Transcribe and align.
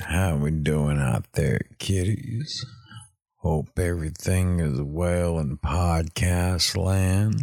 How 0.00 0.36
we 0.36 0.50
doing 0.50 0.98
out 0.98 1.32
there, 1.34 1.60
kiddies? 1.78 2.66
Hope 3.36 3.78
everything 3.78 4.58
is 4.58 4.80
well 4.80 5.38
in 5.38 5.58
podcast 5.58 6.76
land. 6.76 7.40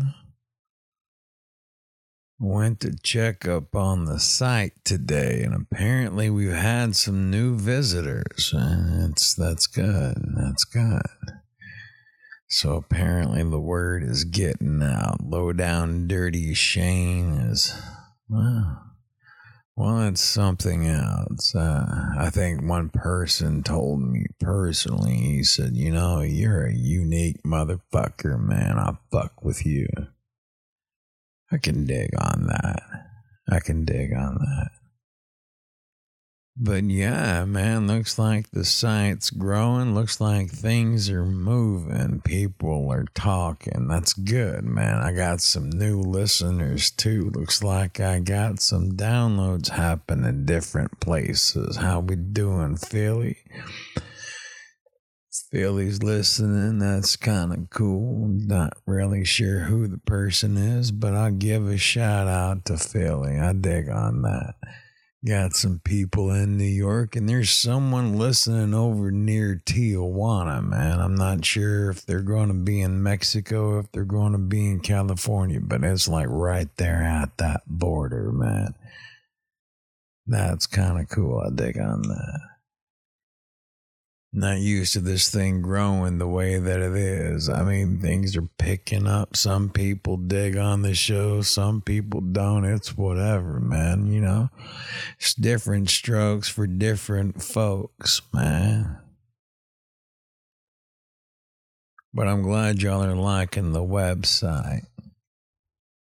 Went 2.38 2.82
to 2.82 2.98
check 3.02 3.48
up 3.48 3.74
on 3.74 4.04
the 4.04 4.20
site 4.20 4.74
today, 4.84 5.42
and 5.44 5.54
apparently 5.54 6.30
we've 6.30 6.52
had 6.52 6.98
some 6.98 7.32
new 7.32 7.56
visitors. 7.56 8.54
That's 8.54 9.34
that's 9.36 9.68
good. 9.68 10.18
That's 10.36 10.66
good. 10.66 11.39
So 12.50 12.76
apparently 12.76 13.44
the 13.44 13.60
word 13.60 14.04
is 14.04 14.24
getting 14.24 14.82
out. 14.82 15.22
Low 15.22 15.54
down, 15.54 16.08
dirty 16.08 16.56
Shane 16.56 17.34
is 17.34 17.80
well. 18.28 18.86
Well, 19.76 20.08
it's 20.08 20.22
something 20.22 20.88
else. 20.88 21.56
Uh, 21.56 21.86
I 22.18 22.30
think 22.32 22.64
one 22.64 22.90
person 22.90 23.64
told 23.64 24.02
me 24.02 24.26
personally, 24.40 25.16
he 25.16 25.44
said, 25.44 25.78
You 25.78 25.92
know, 25.92 26.22
you're 26.22 26.66
a 26.66 26.74
unique 26.74 27.42
motherfucker, 27.46 28.38
man. 28.38 28.78
I 28.78 28.98
fuck 29.12 29.42
with 29.44 29.66
you. 29.66 29.88
I 31.52 31.60
can 31.60 31.86
dig 31.86 32.10
on 32.20 32.48
that. 32.48 32.82
I 33.50 33.60
can 33.60 33.86
dig 33.86 34.12
on 34.14 34.36
that. 34.36 34.72
But 36.62 36.84
yeah, 36.84 37.46
man, 37.46 37.88
looks 37.88 38.20
like 38.20 38.52
the 38.52 38.66
site's 38.66 39.30
growing. 39.30 39.96
Looks 39.96 40.20
like 40.20 40.50
things 40.52 41.10
are 41.10 41.24
moving. 41.24 42.20
People 42.26 42.92
are 42.92 43.06
talking. 43.14 43.88
That's 43.88 44.12
good, 44.12 44.66
man. 44.66 44.98
I 44.98 45.14
got 45.14 45.40
some 45.40 45.70
new 45.70 46.02
listeners 46.02 46.92
too. 46.92 47.32
Looks 47.34 47.64
like 47.64 48.02
I 48.02 48.20
got 48.20 48.60
some 48.60 48.92
downloads 48.92 49.70
happening 49.70 50.44
different 50.44 51.00
places. 51.00 51.78
How 51.78 52.02
we 52.02 52.18
doing, 52.18 52.76
Philly? 52.76 53.38
Philly's 55.52 56.04
listening. 56.04 56.80
That's 56.80 57.16
kind 57.16 57.54
of 57.54 57.70
cool. 57.70 58.28
Not 58.28 58.74
really 58.86 59.24
sure 59.24 59.60
who 59.60 59.88
the 59.88 59.98
person 60.00 60.58
is, 60.58 60.92
but 60.92 61.14
I'll 61.14 61.32
give 61.32 61.70
a 61.70 61.78
shout 61.78 62.28
out 62.28 62.66
to 62.66 62.78
Philly. 62.78 63.40
I 63.40 63.54
dig 63.54 63.88
on 63.88 64.24
that 64.24 64.56
got 65.26 65.54
some 65.54 65.80
people 65.80 66.32
in 66.32 66.58
New 66.58 66.64
York, 66.64 67.16
and 67.16 67.28
there's 67.28 67.52
someone 67.52 68.18
listening 68.18 68.74
over 68.74 69.12
near 69.12 69.62
Tijuana, 69.66 70.64
man. 70.64 71.00
I'm 71.00 71.16
not 71.16 71.44
sure 71.44 71.90
if 71.90 72.06
they're 72.06 72.22
going 72.22 72.48
to 72.48 72.54
be 72.54 72.82
in 72.82 73.04
Mexico, 73.04 73.80
if 73.80 73.92
they're 73.92 74.06
going 74.06 74.32
to 74.32 74.38
be 74.38 74.66
in 74.66 74.80
California, 74.80 75.60
but 75.62 75.84
it's 75.84 76.08
like 76.08 76.28
right 76.30 76.70
there 76.78 77.04
at 77.04 77.38
that 77.38 77.62
border, 77.68 78.32
man. 78.32 78.76
That's 80.26 80.68
kind 80.68 81.00
of 81.00 81.10
cool. 81.10 81.40
I 81.46 81.50
dig 81.54 81.78
on 81.78 82.04
that 82.04 82.40
not 84.32 84.60
used 84.60 84.94
to 84.94 85.00
this 85.00 85.32
thing 85.32 85.62
growing 85.62 86.18
the 86.18 86.28
way 86.28 86.60
that 86.60 86.80
it 86.80 86.96
is. 86.96 87.50
I 87.50 87.64
mean, 87.64 88.00
things 88.00 88.38
are 88.38 88.48
picking 88.58 89.08
up. 89.08 89.36
Some 89.36 89.70
people 89.70 90.18
dig 90.18 90.56
on 90.56 90.84
the 90.84 90.94
show, 90.94 91.42
some 91.42 91.82
people 91.82 92.22
don't. 92.22 92.66
It's 92.66 92.96
whatever, 92.96 93.60
man. 93.60 94.08
You 94.08 94.22
know, 94.22 94.50
it's 95.18 95.34
different 95.34 95.90
strokes 95.90 96.48
for 96.48 96.68
different 96.68 97.42
folks, 97.42 98.22
man. 98.34 98.98
But 102.14 102.28
I'm 102.28 102.42
glad 102.42 102.82
y'all 102.82 103.04
are 103.04 103.16
liking 103.16 103.72
the 103.72 103.84
website 103.84 104.86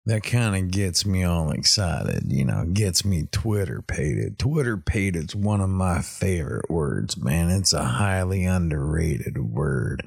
that 0.05 0.23
kind 0.23 0.55
of 0.55 0.71
gets 0.71 1.05
me 1.05 1.23
all 1.23 1.51
excited, 1.51 2.23
you 2.27 2.43
know, 2.43 2.65
gets 2.65 3.05
me 3.05 3.27
twitterpated. 3.31 4.39
Twitter 4.39 4.77
pated's 4.77 5.35
one 5.35 5.61
of 5.61 5.69
my 5.69 6.01
favorite 6.01 6.69
words, 6.69 7.17
man. 7.17 7.49
It's 7.49 7.73
a 7.73 7.83
highly 7.83 8.45
underrated 8.45 9.37
word. 9.37 10.03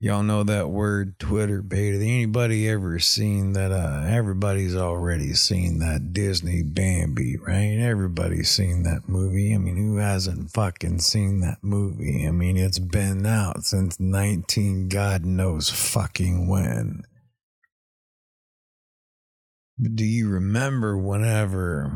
Y'all 0.00 0.22
know 0.22 0.44
that 0.44 0.68
word 0.68 1.18
twitterpated. 1.18 2.00
Anybody 2.00 2.68
ever 2.68 3.00
seen 3.00 3.54
that? 3.54 3.72
Uh, 3.72 4.04
everybody's 4.06 4.76
already 4.76 5.34
seen 5.34 5.80
that 5.80 6.12
Disney 6.12 6.62
Bambi, 6.62 7.36
right? 7.36 7.78
Everybody's 7.80 8.48
seen 8.48 8.84
that 8.84 9.08
movie. 9.08 9.52
I 9.52 9.58
mean, 9.58 9.76
who 9.76 9.96
hasn't 9.96 10.52
fucking 10.52 11.00
seen 11.00 11.40
that 11.40 11.58
movie? 11.62 12.24
I 12.28 12.30
mean, 12.30 12.56
it's 12.56 12.78
been 12.78 13.26
out 13.26 13.64
since 13.64 13.98
19 13.98 14.88
God 14.88 15.24
knows 15.24 15.68
fucking 15.68 16.46
when. 16.46 17.02
Do 19.80 20.04
you 20.04 20.28
remember 20.28 20.96
whenever 20.96 21.92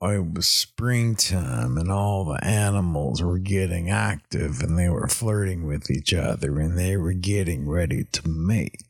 it 0.00 0.34
was 0.34 0.48
springtime 0.48 1.76
and 1.76 1.90
all 1.90 2.24
the 2.24 2.42
animals 2.42 3.22
were 3.22 3.38
getting 3.38 3.90
active 3.90 4.60
and 4.60 4.78
they 4.78 4.88
were 4.88 5.08
flirting 5.08 5.66
with 5.66 5.90
each 5.90 6.14
other 6.14 6.58
and 6.60 6.78
they 6.78 6.96
were 6.96 7.12
getting 7.12 7.68
ready 7.68 8.04
to 8.12 8.28
mate? 8.28 8.82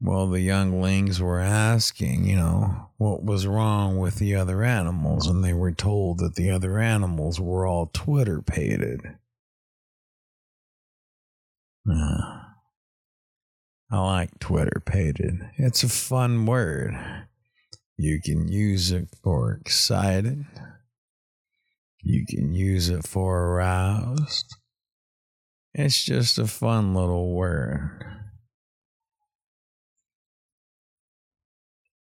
Well, 0.00 0.28
the 0.28 0.40
younglings 0.40 1.20
were 1.20 1.40
asking, 1.40 2.24
you 2.26 2.34
know, 2.34 2.90
what 2.96 3.22
was 3.22 3.46
wrong 3.46 3.98
with 3.98 4.16
the 4.16 4.34
other 4.34 4.64
animals, 4.64 5.28
and 5.28 5.44
they 5.44 5.52
were 5.52 5.70
told 5.70 6.18
that 6.18 6.34
the 6.34 6.50
other 6.50 6.80
animals 6.80 7.38
were 7.38 7.66
all 7.66 7.86
twitterpated. 7.92 9.00
Uh, 11.88 12.41
I 13.92 13.98
like 13.98 14.38
twitterpated. 14.38 15.50
It's 15.58 15.82
a 15.82 15.88
fun 15.88 16.46
word. 16.46 16.94
You 17.98 18.22
can 18.22 18.48
use 18.48 18.90
it 18.90 19.08
for 19.22 19.52
excited. 19.52 20.46
You 22.00 22.24
can 22.26 22.54
use 22.54 22.88
it 22.88 23.06
for 23.06 23.38
aroused. 23.38 24.46
It's 25.74 26.02
just 26.02 26.38
a 26.38 26.46
fun 26.46 26.94
little 26.94 27.34
word. 27.34 28.02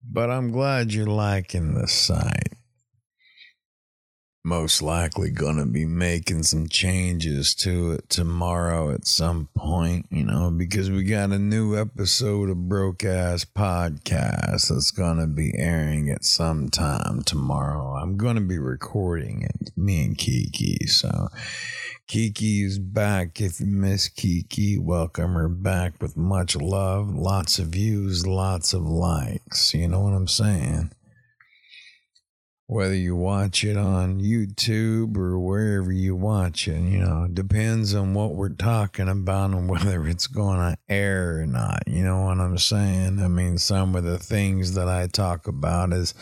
But 0.03 0.31
I'm 0.31 0.50
glad 0.50 0.93
you're 0.93 1.06
liking 1.06 1.75
the 1.75 1.87
site 1.87 2.58
most 4.44 4.81
likely 4.81 5.31
to 5.56 5.66
be 5.66 5.84
making 5.84 6.43
some 6.43 6.69
changes 6.69 7.54
to 7.54 7.93
it 7.93 8.09
tomorrow 8.09 8.91
at 8.91 9.06
some 9.06 9.49
point, 9.54 10.06
you 10.10 10.25
know, 10.25 10.50
because 10.50 10.91
we 10.91 11.04
got 11.04 11.31
a 11.31 11.38
new 11.38 11.76
episode 11.76 12.48
of 12.48 12.69
Broke 12.69 13.04
Ass 13.04 13.44
Podcast 13.44 14.69
that's 14.69 14.91
to 15.19 15.27
be 15.27 15.53
airing 15.56 16.09
at 16.09 16.25
some 16.25 16.69
time 16.69 17.22
tomorrow. 17.22 17.97
I'm 17.97 18.16
to 18.37 18.41
be 18.41 18.59
recording 18.59 19.43
it, 19.43 19.71
me 19.77 20.04
and 20.04 20.16
Kiki. 20.16 20.87
So 20.87 21.28
Kiki 22.06 22.62
is 22.62 22.78
back. 22.78 23.41
If 23.41 23.60
you 23.60 23.66
miss 23.66 24.09
Kiki, 24.09 24.78
welcome 24.78 25.34
her 25.34 25.48
back 25.48 26.00
with 26.00 26.16
much 26.16 26.56
love, 26.56 27.15
lots 27.15 27.59
of 27.59 27.69
views, 27.69 28.27
lots 28.27 28.72
of 28.72 28.82
likes. 28.82 29.75
You 29.75 29.88
know 29.88 30.00
what 30.00 30.15
I'm 30.15 30.28
saying? 30.28 30.93
Whether 32.69 32.95
you 32.95 33.17
watch 33.17 33.65
it 33.65 33.79
on 33.79 34.21
YouTube 34.21 35.17
or 35.17 35.39
wherever 35.39 35.91
you 35.91 36.15
watch 36.15 36.69
it, 36.69 36.79
you 36.83 36.99
know, 36.99 37.27
depends 37.33 37.95
on 37.95 38.12
what 38.12 38.34
we're 38.34 38.51
talking 38.51 39.09
about 39.09 39.53
and 39.53 39.71
whether 39.71 40.06
it's 40.06 40.27
going 40.27 40.59
to 40.59 40.78
air 40.87 41.41
or 41.41 41.47
not. 41.47 41.83
You 41.87 42.05
know 42.05 42.27
what 42.27 42.39
I'm 42.39 42.59
saying? 42.59 43.21
I 43.21 43.28
mean, 43.28 43.57
some 43.57 43.97
of 43.97 44.05
the 44.05 44.19
things 44.19 44.75
that 44.75 44.87
I 44.87 45.07
talk 45.07 45.49
about 45.49 45.95
is, 45.95 46.12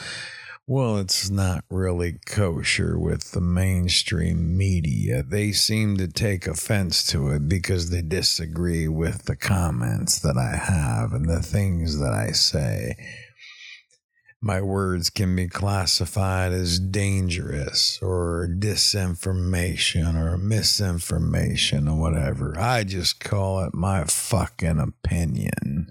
well, 0.68 0.98
it's 0.98 1.28
not 1.30 1.64
really 1.68 2.18
kosher 2.26 2.96
with 2.96 3.32
the 3.32 3.40
mainstream 3.40 4.56
media. 4.56 5.24
They 5.24 5.50
seem 5.50 5.96
to 5.96 6.06
take 6.06 6.46
offense 6.46 7.04
to 7.08 7.30
it 7.30 7.48
because 7.48 7.90
they 7.90 8.02
disagree 8.02 8.86
with 8.86 9.24
the 9.24 9.36
comments 9.36 10.20
that 10.20 10.36
I 10.36 10.56
have 10.56 11.12
and 11.12 11.28
the 11.28 11.42
things 11.42 11.98
that 11.98 12.12
I 12.12 12.30
say 12.30 12.94
my 14.46 14.60
words 14.60 15.10
can 15.10 15.34
be 15.34 15.48
classified 15.48 16.52
as 16.52 16.78
dangerous 16.78 17.98
or 18.00 18.48
disinformation 18.48 20.14
or 20.14 20.38
misinformation 20.38 21.88
or 21.88 21.98
whatever. 21.98 22.56
I 22.56 22.84
just 22.84 23.18
call 23.18 23.64
it 23.64 23.74
my 23.74 24.04
fucking 24.04 24.78
opinion. 24.78 25.88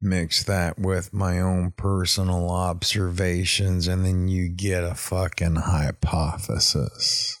Mix 0.00 0.42
that 0.44 0.78
with 0.78 1.12
my 1.12 1.38
own 1.38 1.72
personal 1.76 2.50
observations, 2.50 3.86
and 3.86 4.06
then 4.06 4.28
you 4.28 4.48
get 4.48 4.82
a 4.82 4.94
fucking 4.94 5.56
hypothesis. 5.56 7.38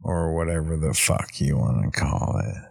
Or 0.00 0.32
whatever 0.32 0.76
the 0.76 0.94
fuck 0.94 1.40
you 1.40 1.58
want 1.58 1.92
to 1.92 2.00
call 2.00 2.40
it. 2.44 2.69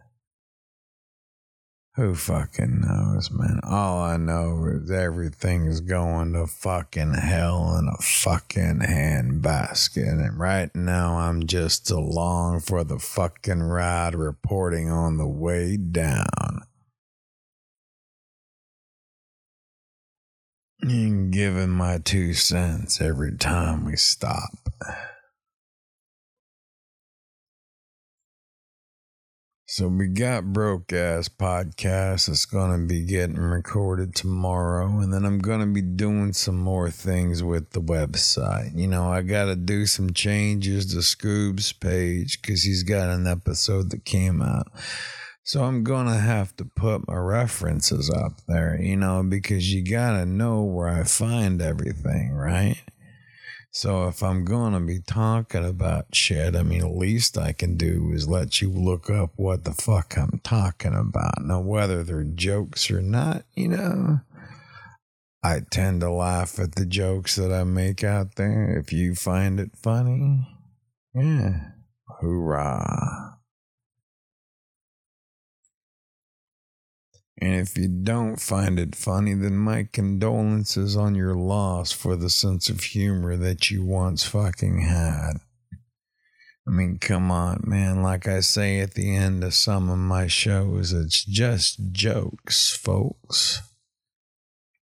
Who 1.95 2.15
fucking 2.15 2.81
knows, 2.81 3.29
man? 3.31 3.59
All 3.63 4.01
I 4.01 4.15
know 4.15 4.65
is 4.67 4.89
everything's 4.91 5.81
going 5.81 6.33
to 6.33 6.45
fucking 6.47 7.15
hell 7.15 7.75
in 7.77 7.87
a 7.87 8.01
fucking 8.01 8.79
handbasket. 8.79 10.25
And 10.25 10.39
right 10.39 10.73
now 10.75 11.17
I'm 11.17 11.45
just 11.45 11.89
along 11.91 12.61
for 12.61 12.83
the 12.83 12.99
fucking 12.99 13.63
ride 13.63 14.15
reporting 14.15 14.89
on 14.89 15.17
the 15.17 15.27
way 15.27 15.77
down. 15.77 16.61
And 20.81 21.33
giving 21.33 21.71
my 21.71 21.97
two 21.97 22.33
cents 22.33 23.01
every 23.01 23.35
time 23.35 23.83
we 23.83 23.97
stop. 23.97 24.69
So 29.79 29.87
we 29.87 30.07
got 30.07 30.51
broke 30.51 30.91
ass 30.91 31.29
podcast 31.29 32.27
It's 32.27 32.45
gonna 32.45 32.85
be 32.85 33.05
getting 33.05 33.37
recorded 33.37 34.13
tomorrow, 34.13 34.99
and 34.99 35.13
then 35.13 35.23
I'm 35.23 35.39
gonna 35.39 35.67
be 35.67 35.81
doing 35.81 36.33
some 36.33 36.57
more 36.57 36.91
things 36.91 37.41
with 37.41 37.69
the 37.69 37.79
website. 37.79 38.77
You 38.77 38.87
know, 38.87 39.09
I 39.09 39.21
gotta 39.21 39.55
do 39.55 39.85
some 39.85 40.11
changes 40.11 40.87
to 40.87 40.97
Scoob's 40.97 41.71
page 41.71 42.41
because 42.41 42.63
he's 42.63 42.83
got 42.83 43.09
an 43.09 43.25
episode 43.25 43.91
that 43.91 44.03
came 44.03 44.41
out. 44.41 44.67
So 45.45 45.63
I'm 45.63 45.85
gonna 45.85 46.19
have 46.19 46.53
to 46.57 46.65
put 46.65 47.07
my 47.07 47.15
references 47.15 48.09
up 48.09 48.33
there, 48.49 48.77
you 48.81 48.97
know, 48.97 49.23
because 49.23 49.73
you 49.73 49.81
gotta 49.89 50.25
know 50.25 50.61
where 50.61 50.89
I 50.89 51.05
find 51.05 51.61
everything, 51.61 52.33
right? 52.33 52.81
So 53.79 54.09
if 54.09 54.21
I'm 54.21 54.43
going 54.43 54.73
to 54.73 54.81
be 54.81 54.99
talking 54.99 55.63
about 55.63 56.13
shit, 56.13 56.53
I 56.53 56.63
mean, 56.63 56.81
the 56.81 56.89
least 56.89 57.37
I 57.37 57.53
can 57.53 57.77
do 57.77 58.11
is 58.11 58.27
let 58.27 58.61
you 58.61 58.69
look 58.69 59.09
up 59.09 59.31
what 59.37 59.63
the 59.63 59.71
fuck 59.71 60.17
I'm 60.17 60.41
talking 60.43 60.93
about. 60.93 61.45
Now, 61.45 61.61
whether 61.61 62.03
they're 62.03 62.25
jokes 62.25 62.91
or 62.91 63.01
not, 63.01 63.45
you 63.55 63.69
know, 63.69 64.19
I 65.41 65.61
tend 65.71 66.01
to 66.01 66.11
laugh 66.11 66.59
at 66.59 66.75
the 66.75 66.85
jokes 66.85 67.37
that 67.37 67.53
I 67.53 67.63
make 67.63 68.03
out 68.03 68.35
there. 68.35 68.77
If 68.77 68.91
you 68.91 69.15
find 69.15 69.61
it 69.61 69.71
funny, 69.81 70.45
yeah, 71.15 71.69
hoorah. 72.19 73.28
And 77.41 77.55
if 77.55 77.77
you 77.77 77.87
don't 77.87 78.39
find 78.39 78.77
it 78.77 78.95
funny, 78.95 79.33
then 79.33 79.55
my 79.55 79.87
condolences 79.91 80.97
on 80.97 81.15
your 81.15 81.35
loss 81.35 81.91
for 81.91 82.17
the 82.17 82.29
sense 82.29 82.69
of 82.69 82.81
humor 82.81 83.37
that 83.37 83.71
you 83.71 83.83
once 83.85 84.25
fucking 84.25 84.81
had. 84.81 85.39
I 86.67 86.71
mean, 86.71 86.99
come 86.99 87.31
on, 87.31 87.63
man. 87.63 88.03
Like 88.03 88.27
I 88.27 88.41
say 88.41 88.79
at 88.81 88.93
the 88.93 89.15
end 89.15 89.43
of 89.43 89.53
some 89.53 89.89
of 89.89 89.97
my 89.97 90.27
shows, 90.27 90.91
it's 90.91 91.23
just 91.23 91.91
jokes, 91.91 92.75
folks. 92.75 93.61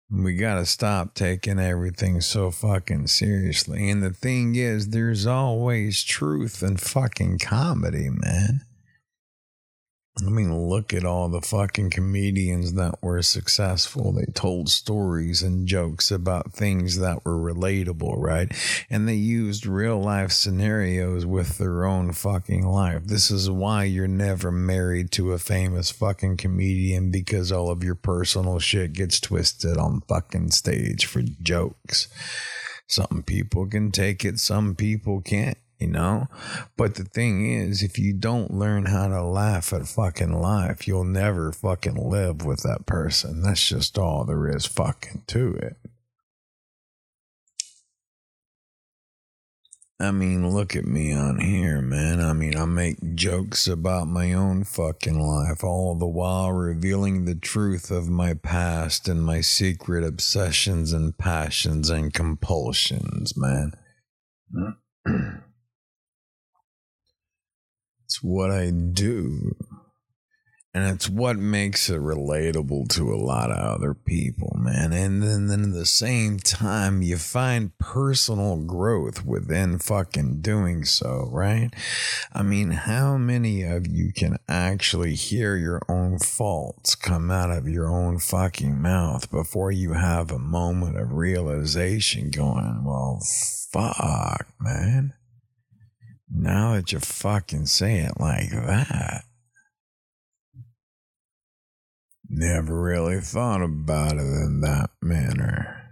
We 0.09 0.37
gotta 0.37 0.65
stop 0.65 1.15
taking 1.15 1.59
everything 1.59 2.21
so 2.21 2.53
fucking 2.53 3.09
seriously. 3.09 3.91
And 3.91 4.03
the 4.03 4.13
thing 4.13 4.55
is, 4.55 4.91
there's 4.91 5.27
always 5.27 6.05
truth 6.05 6.63
in 6.63 6.77
fucking 6.77 7.41
comedy, 7.41 8.09
man. 8.11 8.61
I 10.23 10.31
mean, 10.31 10.69
look 10.69 10.95
at 10.95 11.05
all 11.05 11.29
the 11.29 11.41
fucking 11.41 11.91
comedians 11.91 12.75
that 12.75 13.03
were 13.03 13.21
successful. 13.21 14.13
They 14.13 14.27
told 14.27 14.69
stories 14.69 15.43
and 15.43 15.67
jokes 15.67 16.13
about 16.13 16.53
things 16.53 17.01
that 17.01 17.25
were 17.25 17.37
relatable, 17.37 18.15
right? 18.19 18.53
And 18.89 19.09
they 19.09 19.15
used 19.15 19.67
real 19.67 20.01
life 20.01 20.31
scenarios 20.31 21.27
with 21.27 21.59
their 21.59 21.85
own 21.85 22.13
fucking 22.13 22.65
life. 22.65 23.07
This 23.07 23.33
is 23.33 23.51
why 23.51 23.85
you're 23.85 24.07
never 24.07 24.53
married 24.53 25.11
to 25.13 25.33
a 25.33 25.39
famous 25.41 25.91
fucking 25.91 26.37
comedian 26.37 27.11
because 27.11 27.51
all 27.51 27.69
of 27.69 27.83
your 27.83 27.97
personal 27.97 28.61
shit 28.61 28.93
gets 28.93 29.19
twisted 29.19 29.77
on 29.77 30.03
fucking 30.03 30.53
stage 30.53 31.07
for 31.07 31.23
jokes. 31.23 32.07
Some 32.87 33.25
people 33.27 33.67
can 33.67 33.91
take 33.91 34.25
it, 34.25 34.39
some 34.39 34.77
people 34.77 35.23
can't 35.23 35.59
you 35.85 35.91
know? 35.91 36.29
But 36.77 36.95
the 36.95 37.05
thing 37.05 37.47
is, 37.47 37.83
if 37.83 37.99
you 37.99 38.13
don't 38.15 38.55
learn 38.55 38.87
how 38.87 39.09
to 39.09 39.23
laugh 39.23 39.73
at 39.73 39.87
fucking 39.87 40.33
life, 40.33 40.89
you'll 40.89 41.05
never 41.05 41.53
fucking 41.53 41.97
live 41.97 42.45
with 42.45 42.63
that 42.63 42.87
person. 42.87 43.43
That's 43.43 43.69
just 43.69 43.99
all 43.99 44.25
there 44.25 44.49
is 44.49 44.67
fucking 44.67 45.25
to 45.29 45.55
it. 45.55 45.77
I 50.01 50.11
mean, 50.11 50.51
look 50.51 50.75
at 50.75 50.87
me 50.87 51.13
on 51.13 51.39
here, 51.39 51.81
man. 51.81 52.21
I 52.21 52.33
mean, 52.33 52.57
I 52.57 52.65
make 52.65 53.15
jokes 53.15 53.69
about 53.69 54.09
my 54.09 54.33
own 54.33 54.65
fucking 54.65 55.21
life, 55.21 55.63
all 55.63 55.95
the 55.95 56.07
while 56.07 56.53
revealing 56.53 57.25
the 57.25 57.37
truth 57.37 57.93
of 57.93 58.09
my 58.09 58.35
past 58.35 59.09
and 59.09 59.23
my 59.23 59.41
secret 59.41 60.03
obsessions 60.03 60.93
and 60.93 61.17
passions 61.17 61.91
and 61.91 62.13
compulsions, 62.13 63.37
man. 63.37 63.73
It's 68.05 68.23
what 68.23 68.51
I 68.51 68.71
do. 68.71 69.57
And 70.77 70.93
it's 70.93 71.09
what 71.09 71.37
makes 71.37 71.89
it 71.89 72.01
relatable 72.01 72.89
to 72.97 73.15
a 73.15 73.17
lot 73.17 73.53
of 73.53 73.59
other 73.59 73.95
people, 73.95 74.57
man. 74.59 74.93
And 74.93 75.23
then, 75.23 75.47
then 75.47 75.63
at 75.63 75.73
the 75.73 75.87
same 75.87 76.41
time, 76.41 77.01
you 77.01 77.17
find 77.17 77.79
personal 77.79 78.57
growth 78.57 79.25
within 79.25 79.79
fucking 79.79 80.41
doing 80.41 80.85
so, 80.85 81.29
right? 81.31 81.71
I 82.33 82.43
mean, 82.43 82.73
how 82.73 83.17
many 83.17 83.63
of 83.63 83.87
you 83.87 84.13
can 84.13 84.39
actually 84.49 85.15
hear 85.15 85.55
your 85.55 85.81
own 85.89 86.19
faults 86.19 86.97
come 86.97 87.31
out 87.31 87.53
of 87.53 87.69
your 87.69 87.89
own 87.89 88.19
fucking 88.19 88.83
mouth 88.83 89.31
before 89.31 89.71
you 89.71 89.93
have 89.93 90.33
a 90.33 90.41
moment 90.41 90.99
of 90.99 91.13
realization 91.13 92.31
going, 92.31 92.83
well, 92.85 93.23
fuck, 93.73 94.49
man? 94.59 95.15
Now 96.37 96.75
that 96.75 96.91
you 96.91 96.99
fucking 96.99 97.67
say 97.67 98.01
it 98.01 98.19
like 98.19 98.51
that, 98.51 99.25
never 102.29 102.83
really 102.83 103.21
thought 103.21 103.63
about 103.63 104.15
it 104.15 104.19
in 104.19 104.61
that 104.63 104.91
manner. 105.01 105.84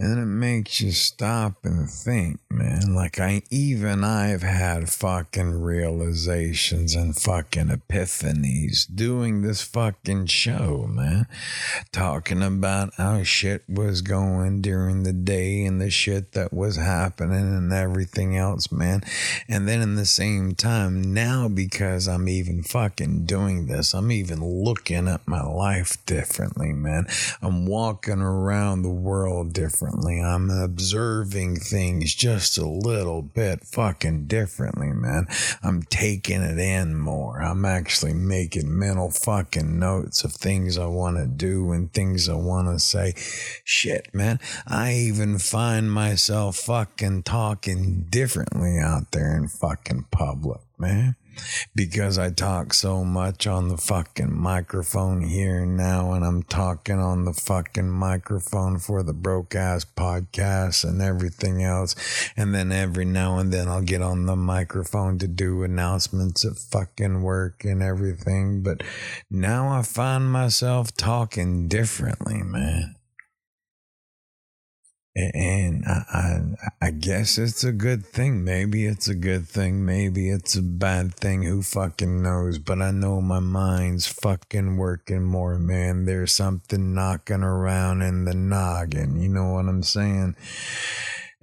And 0.00 0.20
it 0.20 0.26
makes 0.26 0.80
you 0.80 0.92
stop 0.92 1.64
and 1.64 1.90
think, 1.90 2.38
man. 2.48 2.94
Like 2.94 3.18
I 3.18 3.42
even 3.50 4.04
I've 4.04 4.42
had 4.42 4.88
fucking 4.90 5.60
realizations 5.60 6.94
and 6.94 7.16
fucking 7.16 7.66
epiphanies 7.66 8.86
doing 8.94 9.42
this 9.42 9.60
fucking 9.60 10.26
show, 10.26 10.86
man. 10.88 11.26
Talking 11.90 12.44
about 12.44 12.94
how 12.94 13.24
shit 13.24 13.64
was 13.68 14.00
going 14.00 14.60
during 14.60 15.02
the 15.02 15.12
day 15.12 15.64
and 15.64 15.80
the 15.80 15.90
shit 15.90 16.30
that 16.30 16.52
was 16.52 16.76
happening 16.76 17.56
and 17.56 17.72
everything 17.72 18.36
else, 18.36 18.70
man. 18.70 19.02
And 19.48 19.66
then 19.66 19.80
in 19.80 19.96
the 19.96 20.06
same 20.06 20.54
time, 20.54 21.12
now 21.12 21.48
because 21.48 22.06
I'm 22.06 22.28
even 22.28 22.62
fucking 22.62 23.26
doing 23.26 23.66
this, 23.66 23.94
I'm 23.94 24.12
even 24.12 24.44
looking 24.44 25.08
at 25.08 25.26
my 25.26 25.42
life 25.42 25.96
differently, 26.06 26.72
man. 26.72 27.08
I'm 27.42 27.66
walking 27.66 28.20
around 28.20 28.82
the 28.82 28.90
world 28.90 29.52
different 29.52 29.87
differently. 29.88 30.20
I'm 30.20 30.50
observing 30.50 31.56
things 31.56 32.14
just 32.14 32.58
a 32.58 32.66
little 32.66 33.22
bit 33.22 33.64
fucking 33.64 34.26
differently, 34.26 34.92
man. 34.92 35.26
I'm 35.62 35.82
taking 35.82 36.42
it 36.42 36.58
in 36.58 36.96
more. 36.96 37.42
I'm 37.42 37.64
actually 37.64 38.12
making 38.12 38.78
mental 38.78 39.10
fucking 39.10 39.78
notes 39.78 40.24
of 40.24 40.32
things 40.32 40.76
I 40.76 40.86
want 40.86 41.16
to 41.16 41.26
do 41.26 41.72
and 41.72 41.92
things 41.92 42.28
I 42.28 42.34
want 42.34 42.68
to 42.68 42.78
say. 42.78 43.14
Shit, 43.64 44.14
man. 44.14 44.40
I 44.66 44.92
even 44.94 45.38
find 45.38 45.90
myself 45.90 46.56
fucking 46.56 47.22
talking 47.22 48.06
differently 48.10 48.78
out 48.78 49.12
there 49.12 49.36
in 49.36 49.48
fucking 49.48 50.06
public, 50.10 50.60
man 50.78 51.16
because 51.74 52.18
I 52.18 52.30
talk 52.30 52.74
so 52.74 53.04
much 53.04 53.46
on 53.46 53.68
the 53.68 53.76
fucking 53.76 54.34
microphone 54.34 55.22
here 55.22 55.62
and 55.62 55.76
now, 55.76 56.12
and 56.12 56.24
I'm 56.24 56.42
talking 56.42 56.98
on 56.98 57.24
the 57.24 57.32
fucking 57.32 57.90
microphone 57.90 58.78
for 58.78 59.02
the 59.02 59.12
broke 59.12 59.54
ass 59.54 59.84
podcast 59.84 60.84
and 60.84 61.00
everything 61.00 61.62
else. 61.62 61.94
And 62.36 62.54
then 62.54 62.72
every 62.72 63.04
now 63.04 63.38
and 63.38 63.52
then 63.52 63.68
I'll 63.68 63.82
get 63.82 64.02
on 64.02 64.26
the 64.26 64.36
microphone 64.36 65.18
to 65.18 65.28
do 65.28 65.62
announcements 65.62 66.44
at 66.44 66.58
fucking 66.58 67.22
work 67.22 67.64
and 67.64 67.82
everything. 67.82 68.62
But 68.62 68.82
now 69.30 69.68
I 69.68 69.82
find 69.82 70.30
myself 70.30 70.94
talking 70.94 71.68
differently, 71.68 72.42
man 72.42 72.97
and 75.34 75.84
I, 75.86 76.02
I, 76.80 76.86
I 76.86 76.90
guess 76.90 77.38
it's 77.38 77.64
a 77.64 77.72
good 77.72 78.06
thing. 78.06 78.44
Maybe 78.44 78.86
it's 78.86 79.08
a 79.08 79.14
good 79.14 79.48
thing. 79.48 79.84
Maybe 79.84 80.30
it's 80.30 80.56
a 80.56 80.62
bad 80.62 81.14
thing. 81.14 81.42
Who 81.42 81.62
fucking 81.62 82.22
knows? 82.22 82.58
But 82.58 82.80
I 82.80 82.90
know 82.92 83.20
my 83.20 83.40
mind's 83.40 84.06
fucking 84.06 84.76
working 84.76 85.24
more, 85.24 85.58
man. 85.58 86.04
There's 86.04 86.32
something 86.32 86.94
knocking 86.94 87.42
around 87.42 88.02
in 88.02 88.24
the 88.24 88.34
noggin. 88.34 89.20
You 89.20 89.28
know 89.28 89.52
what 89.52 89.66
I'm 89.66 89.82
saying? 89.82 90.36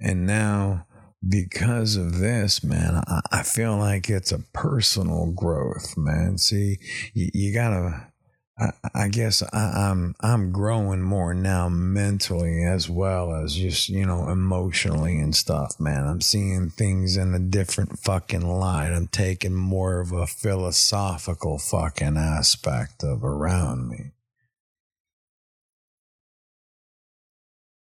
And 0.00 0.26
now 0.26 0.86
because 1.26 1.96
of 1.96 2.18
this, 2.18 2.62
man, 2.62 3.02
I, 3.06 3.20
I 3.32 3.42
feel 3.42 3.76
like 3.76 4.08
it's 4.08 4.32
a 4.32 4.44
personal 4.52 5.32
growth, 5.32 5.96
man. 5.96 6.38
See, 6.38 6.78
you, 7.14 7.30
you 7.32 7.54
gotta 7.54 8.08
I, 8.94 9.08
guess 9.08 9.42
I, 9.52 9.90
I'm, 9.90 10.14
I'm 10.20 10.50
growing 10.50 11.02
more 11.02 11.34
now 11.34 11.68
mentally 11.68 12.64
as 12.64 12.88
well 12.88 13.34
as 13.34 13.54
just 13.54 13.90
you 13.90 14.06
know 14.06 14.30
emotionally 14.30 15.18
and 15.18 15.36
stuff, 15.36 15.78
man. 15.78 16.06
I'm 16.06 16.22
seeing 16.22 16.70
things 16.70 17.16
in 17.18 17.34
a 17.34 17.38
different 17.38 17.98
fucking 17.98 18.46
light. 18.46 18.92
I'm 18.92 19.08
taking 19.08 19.54
more 19.54 20.00
of 20.00 20.12
a 20.12 20.26
philosophical 20.26 21.58
fucking 21.58 22.16
aspect 22.16 23.04
of 23.04 23.22
around 23.24 23.88
me. 23.88 24.12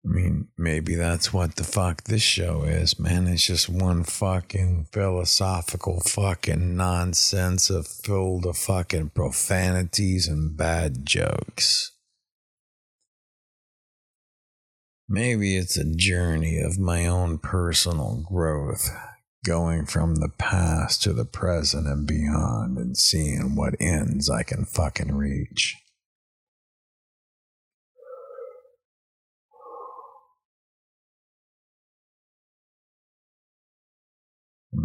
I 0.05 0.09
mean, 0.09 0.49
maybe 0.57 0.95
that's 0.95 1.31
what 1.31 1.55
the 1.55 1.63
fuck 1.63 2.03
this 2.03 2.21
show 2.21 2.63
is, 2.63 2.99
man. 2.99 3.25
It's 3.27 3.45
just 3.45 3.69
one 3.69 4.03
fucking 4.03 4.87
philosophical 4.91 6.01
fucking 6.01 6.75
nonsense 6.75 7.69
of 7.69 7.87
filled 7.87 8.45
of 8.45 8.57
fucking 8.57 9.11
profanities 9.11 10.27
and 10.27 10.57
bad 10.57 11.05
jokes. 11.05 11.91
Maybe 15.07 15.55
it's 15.55 15.77
a 15.77 15.85
journey 15.85 16.59
of 16.59 16.77
my 16.77 17.05
own 17.05 17.37
personal 17.37 18.25
growth, 18.27 18.89
going 19.45 19.85
from 19.85 20.15
the 20.15 20.29
past 20.37 21.01
to 21.03 21.13
the 21.13 21.25
present 21.25 21.87
and 21.87 22.05
beyond 22.05 22.77
and 22.77 22.97
seeing 22.97 23.55
what 23.55 23.75
ends 23.79 24.29
I 24.29 24.43
can 24.43 24.65
fucking 24.65 25.15
reach. 25.15 25.82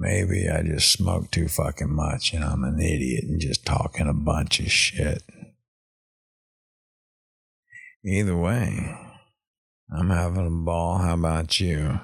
Maybe 0.01 0.49
I 0.49 0.63
just 0.63 0.93
smoke 0.93 1.33
too 1.33 1.49
fucking 1.49 1.93
much 1.93 2.33
and 2.33 2.45
I'm 2.45 2.63
an 2.63 2.79
idiot 2.79 3.25
and 3.25 3.41
just 3.41 3.67
talking 3.67 4.07
a 4.07 4.15
bunch 4.15 4.61
of 4.61 4.71
shit. 4.71 5.25
Either 8.05 8.37
way, 8.37 8.97
I'm 9.93 10.11
having 10.11 10.47
a 10.47 10.65
ball. 10.65 10.99
How 10.99 11.15
about 11.15 11.59
you? 11.59 11.99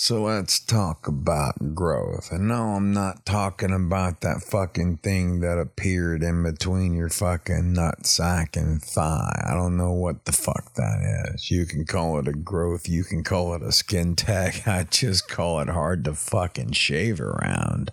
So 0.00 0.22
let's 0.22 0.60
talk 0.60 1.08
about 1.08 1.74
growth. 1.74 2.30
And 2.30 2.46
no, 2.46 2.74
I'm 2.76 2.92
not 2.92 3.26
talking 3.26 3.72
about 3.72 4.20
that 4.20 4.44
fucking 4.44 4.98
thing 4.98 5.40
that 5.40 5.58
appeared 5.58 6.22
in 6.22 6.44
between 6.44 6.94
your 6.94 7.08
fucking 7.08 7.74
nutsack 7.74 8.56
and 8.56 8.80
thigh. 8.80 9.42
I 9.44 9.54
don't 9.54 9.76
know 9.76 9.90
what 9.90 10.24
the 10.24 10.30
fuck 10.30 10.74
that 10.74 11.32
is. 11.34 11.50
You 11.50 11.66
can 11.66 11.84
call 11.84 12.20
it 12.20 12.28
a 12.28 12.32
growth, 12.32 12.88
you 12.88 13.02
can 13.02 13.24
call 13.24 13.54
it 13.54 13.62
a 13.64 13.72
skin 13.72 14.14
tag. 14.14 14.62
I 14.66 14.84
just 14.84 15.28
call 15.28 15.58
it 15.58 15.68
hard 15.68 16.04
to 16.04 16.14
fucking 16.14 16.72
shave 16.72 17.20
around. 17.20 17.90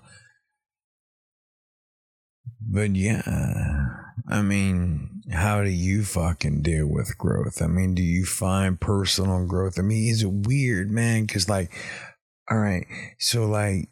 But 2.61 2.95
yeah, 2.95 4.04
I 4.27 4.41
mean, 4.41 5.21
how 5.31 5.63
do 5.63 5.69
you 5.69 6.03
fucking 6.03 6.61
deal 6.61 6.87
with 6.87 7.17
growth? 7.17 7.61
I 7.61 7.67
mean, 7.67 7.95
do 7.95 8.01
you 8.01 8.25
find 8.25 8.79
personal 8.79 9.45
growth? 9.45 9.77
I 9.77 9.81
mean, 9.81 10.07
is 10.09 10.23
it 10.23 10.31
weird, 10.31 10.89
man? 10.89 11.25
Because, 11.25 11.49
like, 11.49 11.73
all 12.49 12.57
right, 12.57 12.85
so, 13.19 13.45
like, 13.45 13.89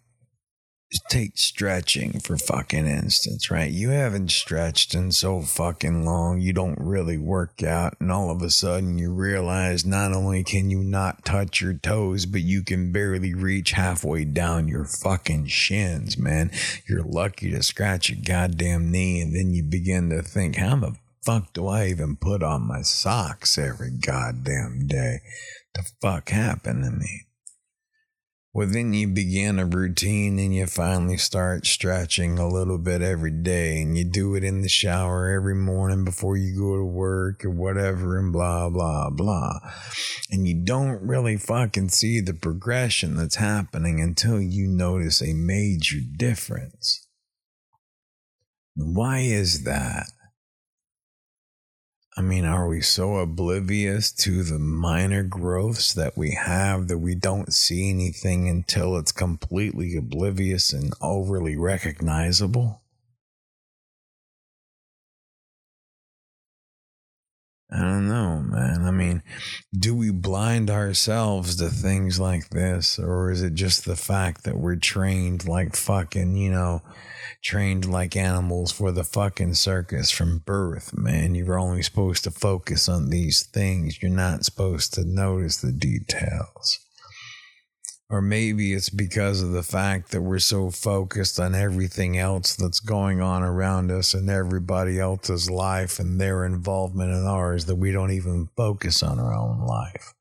take 1.09 1.37
stretching 1.37 2.19
for 2.19 2.37
fucking 2.37 2.87
instance, 2.87 3.49
right? 3.49 3.71
You 3.71 3.89
haven't 3.89 4.31
stretched 4.31 4.93
in 4.93 5.11
so 5.11 5.41
fucking 5.41 6.05
long, 6.05 6.41
you 6.41 6.53
don't 6.53 6.79
really 6.79 7.17
work 7.17 7.63
out, 7.63 7.95
and 7.99 8.11
all 8.11 8.29
of 8.29 8.41
a 8.41 8.49
sudden 8.49 8.97
you 8.97 9.11
realize 9.11 9.85
not 9.85 10.13
only 10.13 10.43
can 10.43 10.69
you 10.69 10.83
not 10.83 11.25
touch 11.25 11.61
your 11.61 11.73
toes, 11.73 12.25
but 12.25 12.41
you 12.41 12.63
can 12.63 12.91
barely 12.91 13.33
reach 13.33 13.71
halfway 13.71 14.25
down 14.25 14.67
your 14.67 14.85
fucking 14.85 15.47
shins, 15.47 16.17
man. 16.17 16.51
You're 16.87 17.03
lucky 17.03 17.51
to 17.51 17.63
scratch 17.63 18.09
your 18.09 18.19
goddamn 18.23 18.91
knee, 18.91 19.21
and 19.21 19.35
then 19.35 19.53
you 19.53 19.63
begin 19.63 20.09
to 20.09 20.21
think, 20.21 20.57
how 20.57 20.75
the 20.75 20.95
fuck 21.25 21.53
do 21.53 21.67
I 21.67 21.87
even 21.87 22.17
put 22.17 22.43
on 22.43 22.67
my 22.67 22.81
socks 22.81 23.57
every 23.57 23.91
goddamn 23.91 24.87
day? 24.87 25.19
The 25.73 25.83
fuck 26.01 26.29
happened 26.29 26.83
to 26.83 26.91
me? 26.91 27.27
Well, 28.55 28.67
then 28.67 28.93
you 28.93 29.07
begin 29.07 29.57
a 29.57 29.65
routine 29.65 30.37
and 30.37 30.53
you 30.53 30.67
finally 30.67 31.17
start 31.17 31.65
stretching 31.65 32.37
a 32.37 32.47
little 32.47 32.77
bit 32.77 33.01
every 33.01 33.31
day 33.31 33.81
and 33.81 33.97
you 33.97 34.03
do 34.03 34.35
it 34.35 34.43
in 34.43 34.61
the 34.61 34.69
shower 34.69 35.27
every 35.29 35.55
morning 35.55 36.05
before 36.05 36.37
you 36.37 36.55
go 36.55 36.77
to 36.77 36.85
work 36.85 37.43
or 37.43 37.49
whatever 37.49 38.19
and 38.19 38.31
blah, 38.31 38.69
blah, 38.69 39.09
blah. 39.09 39.59
And 40.29 40.47
you 40.47 40.53
don't 40.53 41.01
really 41.01 41.35
fucking 41.35 41.89
see 41.89 42.19
the 42.19 42.35
progression 42.35 43.15
that's 43.15 43.37
happening 43.37 43.99
until 43.99 44.39
you 44.39 44.67
notice 44.67 45.23
a 45.23 45.33
major 45.33 45.97
difference. 46.15 47.07
Why 48.75 49.21
is 49.21 49.63
that? 49.63 50.05
I 52.15 52.21
mean, 52.21 52.45
are 52.45 52.67
we 52.67 52.81
so 52.81 53.15
oblivious 53.15 54.11
to 54.11 54.43
the 54.43 54.59
minor 54.59 55.23
growths 55.23 55.95
that 55.95 56.15
we 56.15 56.31
have 56.31 56.87
that 56.87 56.99
we 56.99 57.15
don't 57.15 57.51
see 57.51 57.89
anything 57.89 58.47
until 58.47 58.97
it's 58.97 59.11
completely 59.11 59.97
oblivious 59.97 60.73
and 60.73 60.93
overly 61.01 61.57
recognizable? 61.57 62.82
I 67.75 67.79
don't 67.79 68.07
know, 68.07 68.39
man. 68.39 68.85
I 68.85 68.91
mean, 68.91 69.23
do 69.75 69.95
we 69.95 70.11
blind 70.11 70.69
ourselves 70.69 71.55
to 71.55 71.69
things 71.69 72.19
like 72.19 72.49
this, 72.49 72.99
or 72.99 73.31
is 73.31 73.41
it 73.41 73.55
just 73.55 73.85
the 73.85 73.95
fact 73.95 74.43
that 74.43 74.57
we're 74.57 74.75
trained 74.75 75.47
like 75.47 75.75
fucking, 75.75 76.35
you 76.37 76.51
know, 76.51 76.83
trained 77.41 77.91
like 77.91 78.15
animals 78.15 78.71
for 78.71 78.91
the 78.91 79.03
fucking 79.03 79.55
circus 79.55 80.11
from 80.11 80.43
birth, 80.45 80.95
man? 80.95 81.33
You're 81.33 81.57
only 81.57 81.81
supposed 81.81 82.23
to 82.25 82.31
focus 82.31 82.87
on 82.87 83.09
these 83.09 83.41
things, 83.41 84.03
you're 84.03 84.11
not 84.11 84.45
supposed 84.45 84.93
to 84.93 85.03
notice 85.03 85.57
the 85.57 85.71
details. 85.71 86.79
Or 88.13 88.21
maybe 88.21 88.73
it's 88.73 88.91
because 88.91 89.41
of 89.41 89.53
the 89.53 89.63
fact 89.63 90.11
that 90.11 90.21
we're 90.21 90.37
so 90.37 90.69
focused 90.69 91.39
on 91.39 91.55
everything 91.55 92.15
else 92.15 92.55
that's 92.55 92.79
going 92.79 93.21
on 93.21 93.41
around 93.41 93.89
us 93.89 94.13
and 94.13 94.29
everybody 94.29 94.99
else's 94.99 95.49
life 95.49 95.97
and 95.97 96.21
their 96.21 96.45
involvement 96.45 97.11
in 97.11 97.25
ours 97.25 97.65
that 97.65 97.77
we 97.77 97.91
don't 97.91 98.11
even 98.11 98.49
focus 98.55 99.01
on 99.01 99.19
our 99.19 99.33
own 99.33 99.65
life. 99.65 100.13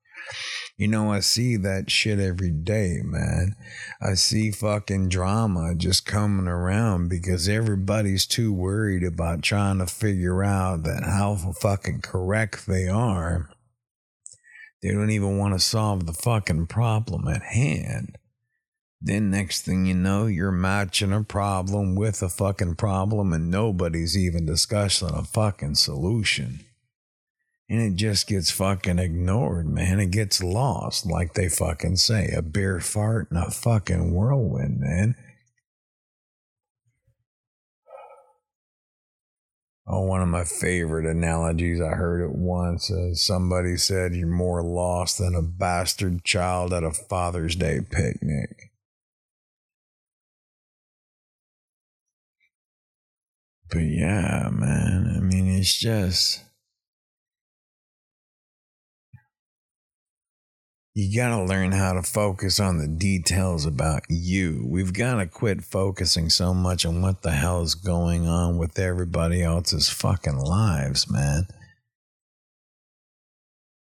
You 0.78 0.88
know, 0.88 1.12
I 1.12 1.20
see 1.20 1.58
that 1.58 1.90
shit 1.90 2.18
every 2.18 2.50
day, 2.50 3.00
man. 3.04 3.56
I 4.00 4.14
see 4.14 4.52
fucking 4.52 5.10
drama 5.10 5.74
just 5.74 6.06
coming 6.06 6.48
around 6.48 7.10
because 7.10 7.46
everybody's 7.46 8.24
too 8.24 8.54
worried 8.54 9.04
about 9.04 9.42
trying 9.42 9.80
to 9.80 9.86
figure 9.86 10.42
out 10.42 10.84
that 10.84 11.02
how 11.04 11.36
fucking 11.60 12.00
correct 12.00 12.66
they 12.66 12.88
are 12.88 13.50
they 14.82 14.90
don't 14.90 15.10
even 15.10 15.38
want 15.38 15.54
to 15.54 15.60
solve 15.60 16.06
the 16.06 16.12
fucking 16.12 16.66
problem 16.66 17.28
at 17.28 17.42
hand. 17.42 18.18
Then 19.00 19.30
next 19.30 19.62
thing 19.62 19.86
you 19.86 19.94
know, 19.94 20.26
you're 20.26 20.52
matching 20.52 21.12
a 21.12 21.24
problem 21.24 21.94
with 21.96 22.22
a 22.22 22.28
fucking 22.28 22.76
problem 22.76 23.32
and 23.32 23.50
nobody's 23.50 24.16
even 24.16 24.46
discussing 24.46 25.10
a 25.10 25.24
fucking 25.24 25.74
solution. 25.74 26.60
And 27.68 27.80
it 27.80 27.96
just 27.96 28.26
gets 28.26 28.50
fucking 28.50 28.98
ignored, 28.98 29.66
man. 29.66 29.98
It 29.98 30.10
gets 30.10 30.42
lost, 30.42 31.06
like 31.06 31.34
they 31.34 31.48
fucking 31.48 31.96
say. 31.96 32.30
A 32.36 32.42
bear 32.42 32.80
fart 32.80 33.28
in 33.30 33.36
a 33.36 33.50
fucking 33.50 34.12
whirlwind, 34.12 34.78
man. 34.78 35.16
Oh, 39.94 40.00
one 40.00 40.22
of 40.22 40.28
my 40.28 40.44
favorite 40.44 41.04
analogies 41.04 41.78
I 41.78 41.90
heard 41.90 42.22
it 42.24 42.34
once. 42.34 42.90
Uh, 42.90 43.12
somebody 43.12 43.76
said, 43.76 44.14
You're 44.14 44.26
more 44.26 44.62
lost 44.62 45.18
than 45.18 45.34
a 45.34 45.42
bastard 45.42 46.24
child 46.24 46.72
at 46.72 46.82
a 46.82 46.92
Father's 46.92 47.54
Day 47.56 47.80
picnic. 47.90 48.70
But 53.68 53.80
yeah, 53.80 54.48
man, 54.50 55.12
I 55.14 55.20
mean, 55.20 55.46
it's 55.48 55.76
just. 55.78 56.40
You 60.94 61.16
got 61.16 61.34
to 61.34 61.42
learn 61.42 61.72
how 61.72 61.94
to 61.94 62.02
focus 62.02 62.60
on 62.60 62.76
the 62.76 62.86
details 62.86 63.64
about 63.64 64.02
you. 64.10 64.66
We've 64.68 64.92
got 64.92 65.14
to 65.14 65.26
quit 65.26 65.64
focusing 65.64 66.28
so 66.28 66.52
much 66.52 66.84
on 66.84 67.00
what 67.00 67.22
the 67.22 67.30
hell 67.30 67.62
is 67.62 67.74
going 67.74 68.28
on 68.28 68.58
with 68.58 68.78
everybody 68.78 69.42
else's 69.42 69.88
fucking 69.88 70.36
lives, 70.36 71.10
man. 71.10 71.46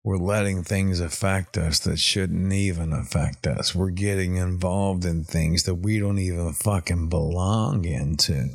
We're 0.03 0.19
letting 0.19 0.65
things 0.65 0.99
affect 0.99 1.57
us 1.57 1.79
that 1.81 1.99
shouldn't 1.99 2.53
even 2.53 2.93
affect 2.93 3.47
us. 3.47 3.75
We're 3.75 3.91
getting 3.91 4.37
involved 4.37 5.05
in 5.05 5.25
things 5.25 5.65
that 5.65 5.77
we 5.77 5.99
don't 6.01 6.19
even 6.19 6.53
fucking 6.53 7.09
belong 7.09 7.85
into. 7.85 8.49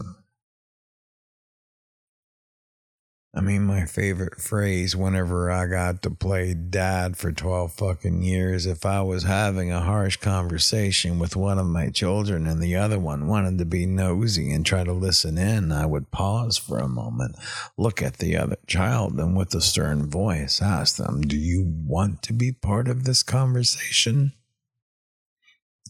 I 3.33 3.39
mean, 3.39 3.63
my 3.63 3.85
favorite 3.85 4.41
phrase 4.41 4.93
whenever 4.93 5.49
I 5.49 5.65
got 5.65 6.01
to 6.01 6.09
play 6.09 6.53
dad 6.53 7.15
for 7.15 7.31
12 7.31 7.71
fucking 7.71 8.21
years, 8.21 8.65
if 8.65 8.85
I 8.85 9.01
was 9.03 9.23
having 9.23 9.71
a 9.71 9.79
harsh 9.79 10.17
conversation 10.17 11.17
with 11.17 11.37
one 11.37 11.57
of 11.57 11.65
my 11.65 11.89
children 11.91 12.45
and 12.45 12.61
the 12.61 12.75
other 12.75 12.99
one 12.99 13.29
wanted 13.29 13.57
to 13.59 13.65
be 13.65 13.85
nosy 13.85 14.51
and 14.51 14.65
try 14.65 14.83
to 14.83 14.91
listen 14.91 15.37
in, 15.37 15.71
I 15.71 15.85
would 15.85 16.11
pause 16.11 16.57
for 16.57 16.77
a 16.77 16.89
moment, 16.89 17.37
look 17.77 18.01
at 18.01 18.17
the 18.17 18.35
other 18.35 18.57
child, 18.67 19.17
and 19.17 19.37
with 19.37 19.55
a 19.55 19.61
stern 19.61 20.09
voice 20.09 20.61
ask 20.61 20.97
them, 20.97 21.21
Do 21.21 21.37
you 21.37 21.63
want 21.87 22.23
to 22.23 22.33
be 22.33 22.51
part 22.51 22.89
of 22.89 23.05
this 23.05 23.23
conversation? 23.23 24.33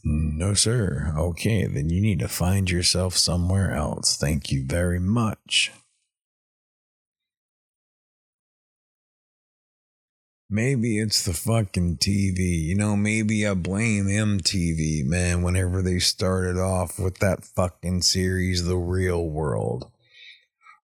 No, 0.04 0.54
sir. 0.54 1.12
Okay, 1.18 1.66
then 1.66 1.90
you 1.90 2.02
need 2.02 2.20
to 2.20 2.28
find 2.28 2.70
yourself 2.70 3.18
somewhere 3.18 3.72
else. 3.74 4.16
Thank 4.16 4.52
you 4.52 4.64
very 4.64 5.00
much. 5.00 5.72
Maybe 10.53 11.00
it's 11.00 11.24
the 11.24 11.34
fucking 11.34 12.00
TV. 12.00 12.62
You 12.62 12.75
know, 12.75 12.98
maybe 12.98 13.48
I 13.48 13.53
blame 13.53 14.08
MTV, 14.08 15.05
man, 15.05 15.43
whenever 15.43 15.81
they 15.81 15.98
started 16.00 16.58
off 16.60 17.00
with 17.00 17.20
that 17.20 17.46
fucking 17.46 18.01
series, 18.01 18.65
The 18.65 18.75
Real 18.75 19.25
World. 19.25 19.89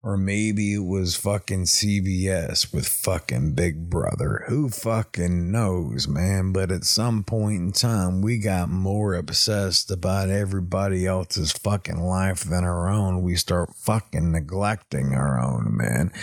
Or 0.07 0.15
maybe 0.15 0.73
it 0.73 0.85
was 0.85 1.17
fucking 1.17 1.63
CBS 1.63 2.73
with 2.73 2.87
fucking 2.87 3.55
Big 3.55 3.89
Brother. 3.89 4.45
Who 4.47 4.69
fucking 4.69 5.51
knows, 5.51 6.07
man? 6.07 6.53
But 6.53 6.71
at 6.71 6.85
some 6.85 7.25
point 7.25 7.61
in 7.61 7.71
time, 7.73 8.21
we 8.21 8.37
got 8.37 8.69
more 8.69 9.15
obsessed 9.15 9.91
about 9.91 10.29
everybody 10.29 11.05
else's 11.05 11.51
fucking 11.51 11.99
life 11.99 12.45
than 12.45 12.63
our 12.63 12.87
own. 12.87 13.21
We 13.21 13.35
start 13.35 13.75
fucking 13.75 14.31
neglecting 14.31 15.13
our 15.13 15.43
own, 15.43 15.75
man. 15.75 16.13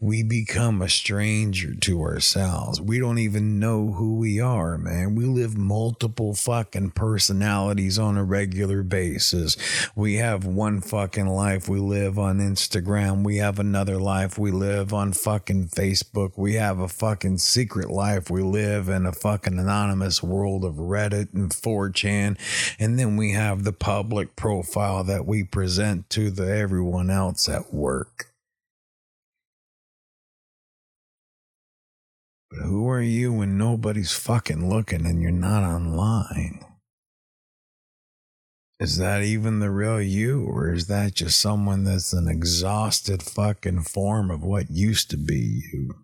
We 0.00 0.22
become 0.22 0.80
a 0.80 0.88
stranger 0.88 1.74
to 1.74 2.00
ourselves. 2.00 2.80
We 2.80 2.98
don't 2.98 3.18
even 3.18 3.60
know 3.60 3.92
who 3.92 4.16
we 4.16 4.40
are, 4.40 4.78
man. 4.78 5.14
We 5.14 5.26
live 5.26 5.58
multiple 5.58 6.32
fucking 6.32 6.92
personalities 6.92 7.98
on 7.98 8.16
a 8.16 8.24
regular 8.24 8.82
basis. 8.82 9.58
We 9.94 10.14
have 10.14 10.46
one 10.46 10.80
fucking 10.80 11.26
life 11.26 11.68
we 11.68 11.80
live 11.80 12.18
on 12.18 12.38
Instagram 12.38 13.25
we 13.26 13.38
have 13.38 13.58
another 13.58 13.98
life 13.98 14.38
we 14.38 14.52
live 14.52 14.94
on 14.94 15.12
fucking 15.12 15.66
Facebook. 15.66 16.34
We 16.36 16.54
have 16.54 16.78
a 16.78 16.86
fucking 16.86 17.38
secret 17.38 17.90
life 17.90 18.30
we 18.30 18.40
live 18.40 18.88
in 18.88 19.04
a 19.04 19.10
fucking 19.10 19.58
anonymous 19.58 20.22
world 20.22 20.64
of 20.64 20.74
Reddit 20.74 21.34
and 21.34 21.50
4chan. 21.50 22.38
And 22.78 22.96
then 22.96 23.16
we 23.16 23.32
have 23.32 23.64
the 23.64 23.72
public 23.72 24.36
profile 24.36 25.02
that 25.02 25.26
we 25.26 25.42
present 25.42 26.08
to 26.10 26.30
the 26.30 26.56
everyone 26.56 27.10
else 27.10 27.48
at 27.48 27.74
work. 27.74 28.26
But 32.52 32.60
who 32.60 32.88
are 32.88 33.02
you 33.02 33.32
when 33.32 33.58
nobody's 33.58 34.12
fucking 34.12 34.70
looking 34.70 35.04
and 35.04 35.20
you're 35.20 35.32
not 35.32 35.64
online? 35.64 36.64
Is 38.78 38.98
that 38.98 39.22
even 39.22 39.60
the 39.60 39.70
real 39.70 40.02
you, 40.02 40.44
or 40.44 40.70
is 40.70 40.86
that 40.88 41.14
just 41.14 41.40
someone 41.40 41.84
that's 41.84 42.12
an 42.12 42.28
exhausted 42.28 43.22
fucking 43.22 43.82
form 43.82 44.30
of 44.30 44.42
what 44.42 44.70
used 44.70 45.08
to 45.10 45.16
be 45.16 45.62
you? 45.72 45.94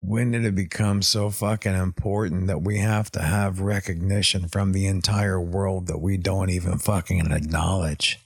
When 0.00 0.32
did 0.32 0.44
it 0.44 0.56
become 0.56 1.02
so 1.02 1.30
fucking 1.30 1.74
important 1.74 2.48
that 2.48 2.62
we 2.62 2.78
have 2.78 3.12
to 3.12 3.22
have 3.22 3.60
recognition 3.60 4.48
from 4.48 4.72
the 4.72 4.86
entire 4.86 5.40
world 5.40 5.86
that 5.86 5.98
we 5.98 6.16
don't 6.16 6.50
even 6.50 6.78
fucking 6.78 7.30
acknowledge? 7.30 8.18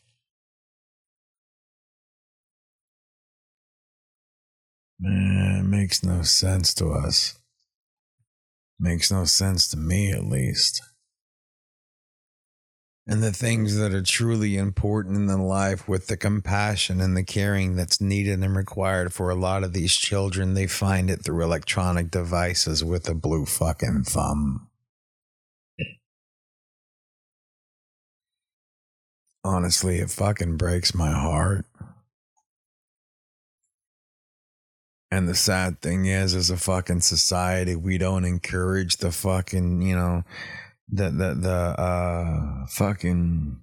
Man, 4.99 5.59
it 5.59 5.69
makes 5.69 6.03
no 6.03 6.23
sense 6.23 6.73
to 6.75 6.89
us. 6.93 7.39
Makes 8.79 9.11
no 9.11 9.25
sense 9.25 9.69
to 9.69 9.77
me, 9.77 10.13
at 10.13 10.25
least. 10.25 10.83
And 13.09 13.23
the 13.23 13.33
things 13.33 13.77
that 13.77 13.95
are 13.95 14.03
truly 14.03 14.57
important 14.57 15.17
in 15.17 15.27
the 15.27 15.37
life 15.37 15.89
with 15.89 16.09
the 16.09 16.17
compassion 16.17 17.01
and 17.01 17.17
the 17.17 17.23
caring 17.23 17.77
that's 17.77 18.01
needed 18.01 18.41
and 18.41 18.57
required 18.57 19.13
for 19.13 19.31
a 19.31 19.37
lot 19.37 19.63
of 19.63 19.73
these 19.73 19.95
children, 19.95 20.55
they 20.55 20.67
find 20.67 21.09
it 21.09 21.25
through 21.25 21.45
electronic 21.45 22.11
devices 22.11 22.83
with 22.83 23.09
a 23.09 23.15
blue 23.15 23.47
fucking 23.47 24.03
thumb. 24.05 24.69
Honestly, 29.45 30.01
it 30.01 30.11
fucking 30.11 30.57
breaks 30.57 30.93
my 30.93 31.13
heart. 31.13 31.65
And 35.11 35.29
the 35.29 35.35
sad 35.35 35.81
thing 35.81 36.07
is, 36.07 36.35
as 36.35 36.51
a 36.51 36.57
fucking 36.57 37.01
society, 37.01 37.77
we 37.77 37.97
don't 37.97 38.25
encourage 38.25 38.97
the 38.97 39.13
fucking, 39.13 39.83
you 39.83 39.95
know, 39.95 40.25
the 40.89 41.11
the 41.11 41.35
the 41.35 41.81
uh 41.81 42.67
fucking 42.67 43.61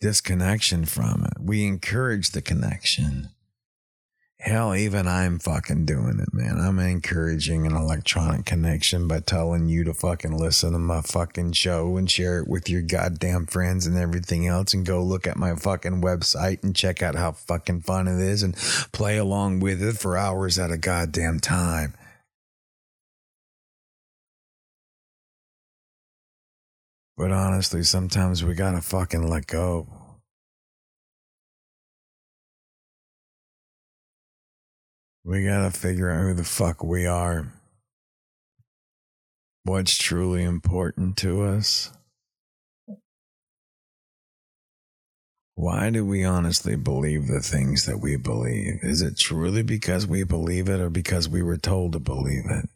disconnection 0.00 0.84
from 0.84 1.24
it. 1.24 1.40
We 1.40 1.66
encourage 1.66 2.30
the 2.30 2.42
connection. 2.42 3.30
Hell, 4.40 4.74
even 4.74 5.08
I'm 5.08 5.38
fucking 5.38 5.86
doing 5.86 6.20
it, 6.20 6.34
man. 6.34 6.58
I'm 6.58 6.78
encouraging 6.78 7.66
an 7.66 7.74
electronic 7.74 8.44
connection 8.44 9.08
by 9.08 9.20
telling 9.20 9.68
you 9.68 9.84
to 9.84 9.94
fucking 9.94 10.36
listen 10.36 10.72
to 10.72 10.78
my 10.78 11.00
fucking 11.00 11.52
show 11.52 11.96
and 11.96 12.10
share 12.10 12.40
it 12.40 12.48
with 12.48 12.68
your 12.68 12.82
goddamn 12.82 13.46
friends 13.46 13.86
and 13.86 13.96
everything 13.96 14.46
else 14.46 14.74
and 14.74 14.84
go 14.84 15.02
look 15.02 15.26
at 15.26 15.38
my 15.38 15.54
fucking 15.54 16.02
website 16.02 16.62
and 16.62 16.76
check 16.76 17.02
out 17.02 17.14
how 17.14 17.32
fucking 17.32 17.82
fun 17.82 18.06
it 18.06 18.20
is 18.20 18.42
and 18.42 18.54
play 18.92 19.16
along 19.16 19.60
with 19.60 19.82
it 19.82 19.96
for 19.96 20.18
hours 20.18 20.58
at 20.58 20.70
a 20.70 20.76
goddamn 20.76 21.40
time. 21.40 21.94
But 27.16 27.30
honestly, 27.30 27.84
sometimes 27.84 28.44
we 28.44 28.54
gotta 28.54 28.82
fucking 28.82 29.26
let 29.26 29.46
go. 29.46 29.86
We 35.26 35.46
gotta 35.46 35.70
figure 35.70 36.10
out 36.10 36.20
who 36.20 36.34
the 36.34 36.44
fuck 36.44 36.84
we 36.84 37.06
are. 37.06 37.50
What's 39.62 39.96
truly 39.96 40.44
important 40.44 41.16
to 41.18 41.42
us. 41.44 41.90
Why 45.54 45.88
do 45.88 46.04
we 46.04 46.24
honestly 46.24 46.76
believe 46.76 47.26
the 47.26 47.40
things 47.40 47.86
that 47.86 47.98
we 47.98 48.16
believe? 48.16 48.80
Is 48.82 49.00
it 49.00 49.16
truly 49.16 49.62
because 49.62 50.06
we 50.06 50.24
believe 50.24 50.68
it 50.68 50.80
or 50.80 50.90
because 50.90 51.26
we 51.26 51.42
were 51.42 51.56
told 51.56 51.92
to 51.92 52.00
believe 52.00 52.44
it? 52.50 52.68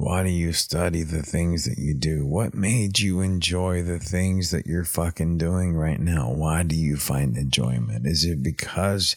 Why 0.00 0.22
do 0.22 0.30
you 0.30 0.54
study 0.54 1.02
the 1.02 1.22
things 1.22 1.66
that 1.66 1.76
you 1.76 1.92
do? 1.92 2.24
What 2.24 2.54
made 2.54 3.00
you 3.00 3.20
enjoy 3.20 3.82
the 3.82 3.98
things 3.98 4.50
that 4.50 4.66
you're 4.66 4.82
fucking 4.82 5.36
doing 5.36 5.74
right 5.74 6.00
now? 6.00 6.32
Why 6.32 6.62
do 6.62 6.74
you 6.74 6.96
find 6.96 7.36
enjoyment? 7.36 8.06
Is 8.06 8.24
it 8.24 8.42
because 8.42 9.14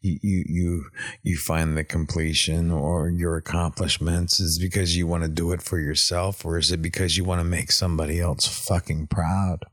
you 0.00 0.20
you 0.22 0.44
you, 0.46 0.84
you 1.24 1.36
find 1.36 1.76
the 1.76 1.82
completion 1.82 2.70
or 2.70 3.10
your 3.10 3.36
accomplishments? 3.36 4.38
Is 4.38 4.60
because 4.60 4.96
you 4.96 5.08
want 5.08 5.24
to 5.24 5.28
do 5.28 5.50
it 5.50 5.60
for 5.60 5.80
yourself 5.80 6.44
or 6.44 6.56
is 6.56 6.70
it 6.70 6.80
because 6.80 7.16
you 7.16 7.24
want 7.24 7.40
to 7.40 7.44
make 7.44 7.72
somebody 7.72 8.20
else 8.20 8.46
fucking 8.46 9.08
proud? 9.08 9.64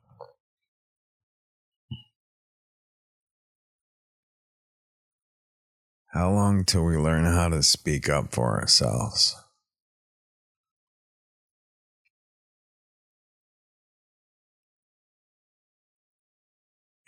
How 6.08 6.32
long 6.32 6.66
till 6.66 6.86
we 6.86 6.98
learn 6.98 7.26
how 7.26 7.50
to 7.50 7.62
speak 7.62 8.10
up 8.10 8.34
for 8.34 8.60
ourselves? 8.60 9.36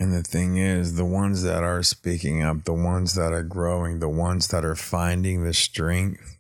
And 0.02 0.12
the 0.12 0.24
thing 0.24 0.58
is, 0.58 0.96
the 0.96 1.06
ones 1.06 1.44
that 1.44 1.62
are 1.62 1.84
speaking 1.84 2.42
up, 2.42 2.64
the 2.64 2.74
ones 2.74 3.14
that 3.14 3.34
are 3.34 3.44
growing, 3.44 4.00
the 4.00 4.10
ones 4.10 4.48
that 4.48 4.66
are 4.66 4.76
finding 4.76 5.44
the 5.44 5.54
strength, 5.54 6.40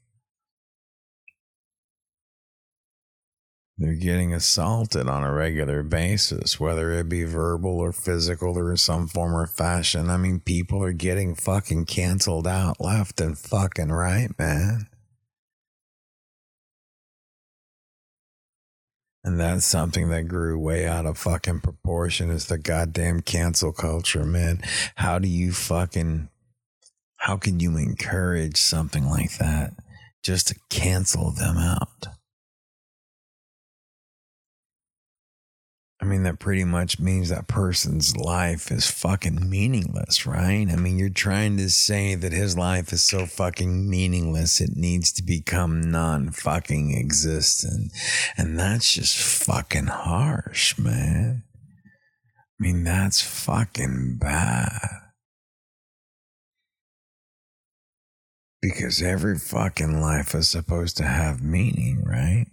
they're 3.77 3.93
getting 3.93 4.33
assaulted 4.33 5.07
on 5.07 5.23
a 5.23 5.31
regular 5.31 5.83
basis, 5.83 6.59
whether 6.59 6.91
it 6.91 7.07
be 7.07 7.23
verbal 7.23 7.77
or 7.77 7.91
physical 7.91 8.57
or 8.57 8.75
some 8.77 9.07
form 9.07 9.35
or 9.35 9.45
fashion. 9.45 10.09
I 10.09 10.17
mean, 10.17 10.39
people 10.39 10.83
are 10.83 10.91
getting 10.91 11.35
fucking 11.35 11.85
canceled 11.85 12.47
out 12.47 12.81
left 12.81 13.21
and 13.21 13.37
fucking 13.37 13.91
right, 13.91 14.31
man. 14.39 14.87
And 19.23 19.39
that's 19.39 19.65
something 19.65 20.09
that 20.09 20.27
grew 20.27 20.57
way 20.57 20.87
out 20.87 21.05
of 21.05 21.17
fucking 21.17 21.61
proportion 21.61 22.31
is 22.31 22.47
the 22.47 22.57
goddamn 22.57 23.21
cancel 23.21 23.71
culture, 23.71 24.25
man. 24.25 24.61
How 24.95 25.19
do 25.19 25.27
you 25.27 25.51
fucking, 25.51 26.29
how 27.17 27.37
can 27.37 27.59
you 27.59 27.77
encourage 27.77 28.57
something 28.57 29.05
like 29.05 29.37
that 29.37 29.73
just 30.23 30.47
to 30.47 30.55
cancel 30.69 31.31
them 31.31 31.57
out? 31.57 32.07
I 36.01 36.05
mean, 36.05 36.23
that 36.23 36.39
pretty 36.39 36.63
much 36.63 36.99
means 36.99 37.29
that 37.29 37.47
person's 37.47 38.17
life 38.17 38.71
is 38.71 38.89
fucking 38.89 39.47
meaningless, 39.47 40.25
right? 40.25 40.67
I 40.67 40.75
mean, 40.75 40.97
you're 40.97 41.09
trying 41.09 41.57
to 41.57 41.69
say 41.69 42.15
that 42.15 42.31
his 42.31 42.57
life 42.57 42.91
is 42.91 43.03
so 43.03 43.27
fucking 43.27 43.87
meaningless, 43.87 44.59
it 44.59 44.75
needs 44.75 45.11
to 45.13 45.23
become 45.23 45.79
non 45.79 46.31
fucking 46.31 46.97
existent. 46.97 47.91
And 48.35 48.57
that's 48.57 48.93
just 48.93 49.15
fucking 49.45 49.87
harsh, 49.87 50.75
man. 50.79 51.43
I 52.59 52.63
mean, 52.63 52.83
that's 52.83 53.21
fucking 53.21 54.17
bad. 54.19 54.79
Because 58.59 59.03
every 59.03 59.37
fucking 59.37 60.01
life 60.01 60.33
is 60.33 60.49
supposed 60.49 60.97
to 60.97 61.03
have 61.03 61.43
meaning, 61.43 62.03
right? 62.03 62.47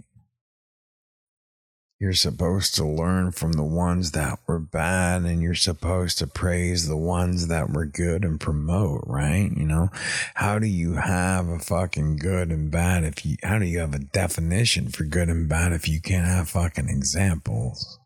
You're 2.00 2.12
supposed 2.12 2.76
to 2.76 2.86
learn 2.86 3.32
from 3.32 3.54
the 3.54 3.64
ones 3.64 4.12
that 4.12 4.38
were 4.46 4.60
bad 4.60 5.22
and 5.22 5.42
you're 5.42 5.56
supposed 5.56 6.18
to 6.18 6.28
praise 6.28 6.86
the 6.86 6.96
ones 6.96 7.48
that 7.48 7.70
were 7.70 7.86
good 7.86 8.24
and 8.24 8.40
promote, 8.40 9.02
right? 9.04 9.50
You 9.50 9.64
know, 9.64 9.90
how 10.34 10.60
do 10.60 10.68
you 10.68 10.94
have 10.94 11.48
a 11.48 11.58
fucking 11.58 12.18
good 12.18 12.50
and 12.50 12.70
bad 12.70 13.02
if 13.02 13.26
you, 13.26 13.36
how 13.42 13.58
do 13.58 13.64
you 13.64 13.80
have 13.80 13.94
a 13.94 13.98
definition 13.98 14.90
for 14.90 15.02
good 15.02 15.28
and 15.28 15.48
bad 15.48 15.72
if 15.72 15.88
you 15.88 16.00
can't 16.00 16.28
have 16.28 16.50
fucking 16.50 16.88
examples? 16.88 17.98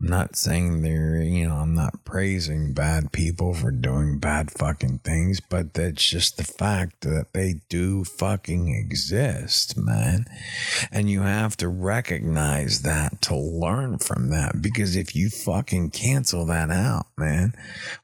I'm 0.00 0.08
not 0.08 0.34
saying 0.34 0.80
they're, 0.80 1.20
you 1.20 1.46
know, 1.46 1.56
I'm 1.56 1.74
not 1.74 2.04
praising 2.06 2.72
bad 2.72 3.12
people 3.12 3.52
for 3.52 3.70
doing 3.70 4.18
bad 4.18 4.50
fucking 4.50 5.00
things, 5.00 5.40
but 5.40 5.74
that's 5.74 6.02
just 6.08 6.38
the 6.38 6.44
fact 6.44 7.02
that 7.02 7.34
they 7.34 7.60
do 7.68 8.04
fucking 8.04 8.74
exist, 8.74 9.76
man. 9.76 10.24
And 10.90 11.10
you 11.10 11.20
have 11.20 11.54
to 11.58 11.68
recognize 11.68 12.80
that 12.82 13.20
to 13.22 13.36
learn 13.36 13.98
from 13.98 14.30
that 14.30 14.62
because 14.62 14.96
if 14.96 15.14
you 15.14 15.28
fucking 15.28 15.90
cancel 15.90 16.46
that 16.46 16.70
out, 16.70 17.06
man, 17.18 17.52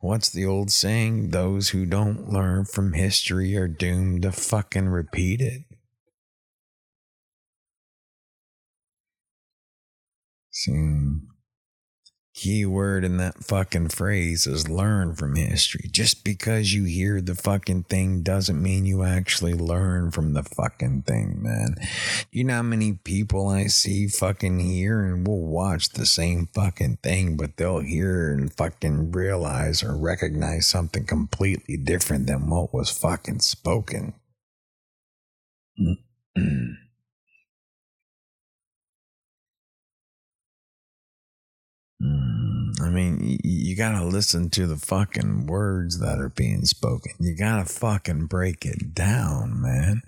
what's 0.01 0.29
the 0.29 0.45
old 0.45 0.71
saying? 0.71 1.31
Those 1.31 1.71
who 1.71 1.87
don't 1.87 2.31
learn 2.31 2.67
from 2.67 2.93
history 2.93 3.57
are 3.57 3.69
doomed 3.69 4.23
to 4.23 4.33
fucking 4.33 4.89
repeat 4.89 5.41
it. 5.41 5.63
See 10.51 10.73
key 12.37 12.67
word 12.67 13.03
in 13.03 13.17
that 13.17 13.43
fucking 13.43 13.89
phrase 13.89 14.47
is 14.47 14.69
learn 14.69 15.15
from 15.15 15.37
history. 15.37 15.89
Just 15.91 16.23
because 16.23 16.75
you 16.75 16.85
hear 16.85 17.23
the 17.23 17.35
fucking 17.35 17.85
thing 17.85 18.23
doesn't 18.23 18.63
mean 18.63 18.85
you 18.85 19.03
actually 19.03 19.55
learn 19.55 20.11
from 20.11 20.35
the 20.35 20.43
fucking 20.43 21.03
thing, 21.03 21.43
man. 21.43 21.77
You 22.31 22.45
know 22.45 22.57
how 22.57 22.63
many 22.63 22.93
people 22.93 23.49
I 23.49 23.69
see 23.69 24.07
fucking 24.07 24.59
hear 24.61 25.03
and 25.07 25.27
will 25.27 25.47
watch 25.47 25.89
the 25.89 26.05
same 26.05 26.49
fucking 26.55 26.99
thing, 27.03 27.39
but 27.39 27.57
they'll 27.57 27.81
hear 27.81 28.31
and 28.35 28.53
fucking 28.53 29.13
realize 29.13 29.83
or 29.83 29.97
recognize 29.97 30.69
something 30.69 31.07
completely 31.07 31.79
different 31.79 32.27
than 32.27 32.51
what 32.51 32.75
was 32.75 32.91
fucking 32.91 33.41
spoken. 33.41 34.13
Mm, 42.03 42.81
I 42.83 42.91
mean, 42.91 43.39
you 43.43 43.75
gotta 43.75 44.05
listen 44.05 44.51
to 44.51 44.67
the 44.67 44.77
fucking 44.77 45.47
words 45.47 45.99
that 45.99 46.19
are 46.19 46.29
being 46.29 46.65
spoken. 46.67 47.13
You 47.19 47.35
gotta 47.35 47.65
fucking 47.65 48.27
break 48.27 48.67
it 48.67 48.95
down, 48.95 49.61
man. 49.61 50.03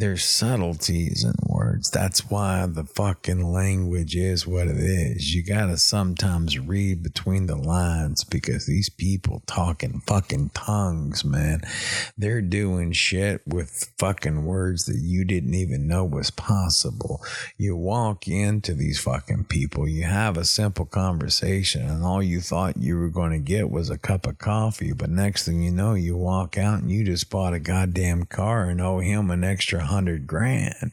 There's 0.00 0.24
subtleties 0.24 1.24
in 1.24 1.34
words. 1.46 1.90
That's 1.90 2.30
why 2.30 2.64
the 2.64 2.84
fucking 2.84 3.52
language 3.52 4.16
is 4.16 4.46
what 4.46 4.66
it 4.66 4.78
is. 4.78 5.34
You 5.34 5.44
gotta 5.44 5.76
sometimes 5.76 6.58
read 6.58 7.02
between 7.02 7.44
the 7.44 7.56
lines 7.56 8.24
because 8.24 8.64
these 8.64 8.88
people 8.88 9.42
talking 9.46 10.00
fucking 10.06 10.52
tongues, 10.54 11.22
man. 11.22 11.60
They're 12.16 12.40
doing 12.40 12.92
shit 12.92 13.42
with 13.46 13.92
fucking 13.98 14.46
words 14.46 14.86
that 14.86 14.96
you 14.96 15.26
didn't 15.26 15.52
even 15.52 15.86
know 15.86 16.06
was 16.06 16.30
possible. 16.30 17.20
You 17.58 17.76
walk 17.76 18.26
into 18.26 18.72
these 18.72 18.98
fucking 18.98 19.44
people, 19.50 19.86
you 19.86 20.04
have 20.04 20.38
a 20.38 20.46
simple 20.46 20.86
conversation, 20.86 21.82
and 21.82 22.02
all 22.02 22.22
you 22.22 22.40
thought 22.40 22.78
you 22.78 22.96
were 22.96 23.10
to 23.28 23.38
get 23.38 23.70
was 23.70 23.90
a 23.90 23.98
cup 23.98 24.26
of 24.26 24.38
coffee. 24.38 24.94
But 24.94 25.10
next 25.10 25.44
thing 25.44 25.62
you 25.62 25.70
know, 25.70 25.92
you 25.92 26.16
walk 26.16 26.56
out 26.56 26.80
and 26.80 26.90
you 26.90 27.04
just 27.04 27.28
bought 27.28 27.52
a 27.52 27.60
goddamn 27.60 28.24
car 28.24 28.64
and 28.64 28.80
owe 28.80 29.00
him 29.00 29.30
an 29.30 29.44
extra 29.44 29.89
hundred 29.90 30.26
grand. 30.26 30.92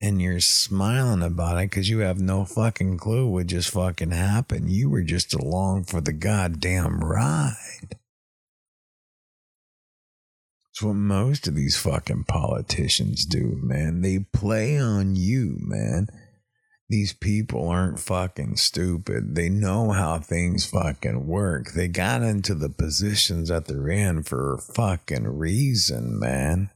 And 0.00 0.20
you're 0.20 0.40
smiling 0.40 1.22
about 1.22 1.58
it 1.58 1.70
because 1.70 1.88
you 1.88 2.00
have 2.00 2.20
no 2.20 2.44
fucking 2.44 2.98
clue 2.98 3.26
what 3.26 3.46
just 3.46 3.70
fucking 3.70 4.10
happened. 4.10 4.70
You 4.70 4.90
were 4.90 5.02
just 5.02 5.32
along 5.32 5.84
for 5.84 6.00
the 6.00 6.12
goddamn 6.12 7.00
ride. 7.00 7.96
It's 10.70 10.82
what 10.82 10.94
most 10.94 11.46
of 11.46 11.54
these 11.54 11.76
fucking 11.76 12.24
politicians 12.24 13.24
do, 13.24 13.60
man. 13.62 14.00
They 14.00 14.26
play 14.32 14.78
on 14.78 15.14
you, 15.14 15.56
man. 15.60 16.08
These 16.88 17.12
people 17.12 17.68
aren't 17.68 18.00
fucking 18.00 18.56
stupid. 18.56 19.34
They 19.36 19.48
know 19.48 19.92
how 19.92 20.18
things 20.18 20.66
fucking 20.66 21.26
work. 21.26 21.72
They 21.72 21.88
got 21.88 22.22
into 22.22 22.54
the 22.54 22.68
positions 22.68 23.48
that 23.48 23.66
they're 23.66 23.88
in 23.88 24.22
for 24.22 24.54
a 24.54 24.58
fucking 24.58 25.28
reason, 25.28 26.18
man 26.18 26.70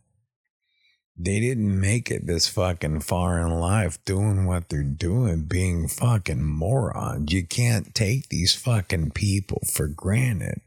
they 1.18 1.40
didn't 1.40 1.80
make 1.80 2.10
it 2.12 2.26
this 2.26 2.46
fucking 2.46 3.00
far 3.00 3.40
in 3.40 3.58
life 3.58 4.02
doing 4.04 4.46
what 4.46 4.68
they're 4.68 4.84
doing, 4.84 5.42
being 5.42 5.88
fucking 5.88 6.42
morons. 6.42 7.32
You 7.32 7.44
can't 7.44 7.92
take 7.92 8.28
these 8.28 8.54
fucking 8.54 9.10
people 9.10 9.60
for 9.66 9.88
granted. 9.88 10.60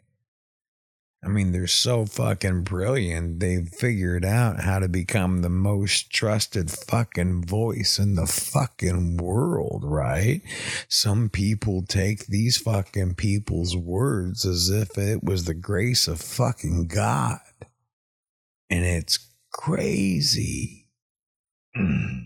I 1.23 1.27
mean, 1.29 1.51
they're 1.51 1.67
so 1.67 2.05
fucking 2.05 2.63
brilliant. 2.63 3.39
They've 3.39 3.67
figured 3.67 4.25
out 4.25 4.61
how 4.61 4.79
to 4.79 4.89
become 4.89 5.41
the 5.41 5.49
most 5.49 6.11
trusted 6.11 6.71
fucking 6.71 7.45
voice 7.45 7.99
in 7.99 8.15
the 8.15 8.25
fucking 8.25 9.17
world, 9.17 9.83
right? 9.85 10.41
Some 10.89 11.29
people 11.29 11.83
take 11.83 12.25
these 12.25 12.57
fucking 12.57 13.15
people's 13.15 13.77
words 13.77 14.45
as 14.45 14.69
if 14.69 14.97
it 14.97 15.23
was 15.23 15.45
the 15.45 15.53
grace 15.53 16.07
of 16.07 16.19
fucking 16.19 16.87
God. 16.87 17.39
And 18.71 18.83
it's 18.83 19.30
crazy. 19.51 20.87
Hmm. 21.75 22.21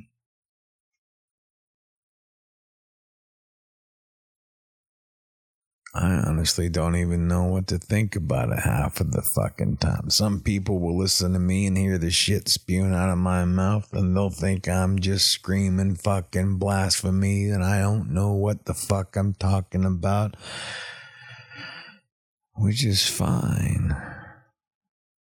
I 5.98 6.16
honestly 6.28 6.68
don't 6.68 6.98
even 6.98 7.30
know 7.30 7.46
what 7.46 7.68
to 7.68 7.78
think 7.78 8.18
about 8.18 8.50
it 8.52 8.60
half 8.60 9.00
of 9.00 9.14
the 9.14 9.22
fucking 9.22 9.78
time. 9.78 10.10
Some 10.10 10.42
people 10.42 10.80
will 10.80 10.98
listen 10.98 11.32
to 11.32 11.40
me 11.40 11.68
and 11.68 11.78
hear 11.78 11.98
the 11.98 12.12
shit 12.12 12.50
spewing 12.50 12.94
out 12.94 13.10
of 13.10 13.18
my 13.18 13.46
mouth 13.46 13.94
and 13.94 14.14
they'll 14.14 14.30
think 14.30 14.68
I'm 14.68 15.00
just 15.00 15.28
screaming 15.32 15.96
fucking 15.96 16.58
blasphemy 16.58 17.46
and 17.46 17.64
I 17.64 17.80
don't 17.80 18.10
know 18.10 18.34
what 18.34 18.66
the 18.66 18.74
fuck 18.74 19.16
I'm 19.16 19.36
talking 19.36 19.86
about, 19.86 20.36
which 22.56 22.84
is 22.84 23.08
fine. 23.08 23.96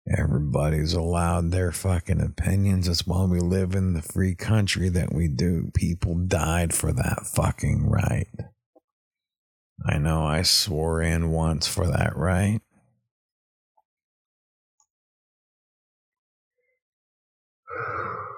Everybody's 0.09 0.95
allowed 0.95 1.53
their 1.53 1.71
fucking 1.71 2.21
opinions. 2.21 2.87
That's 2.87 3.07
why 3.07 3.25
we 3.25 3.39
live 3.39 3.75
in 3.75 3.93
the 3.93 4.03
free 4.03 4.35
country 4.35 4.89
that 4.89 5.13
we 5.13 5.29
do. 5.29 5.71
People 5.75 6.17
died 6.17 6.75
for 6.75 6.93
that 6.93 7.27
fucking 7.27 7.89
right. 7.89 8.27
I 9.87 9.99
know 9.99 10.25
I 10.25 10.43
swore 10.43 11.03
in 11.03 11.31
once 11.31 11.69
for 11.69 11.87
that 11.87 12.17
right. 12.17 12.61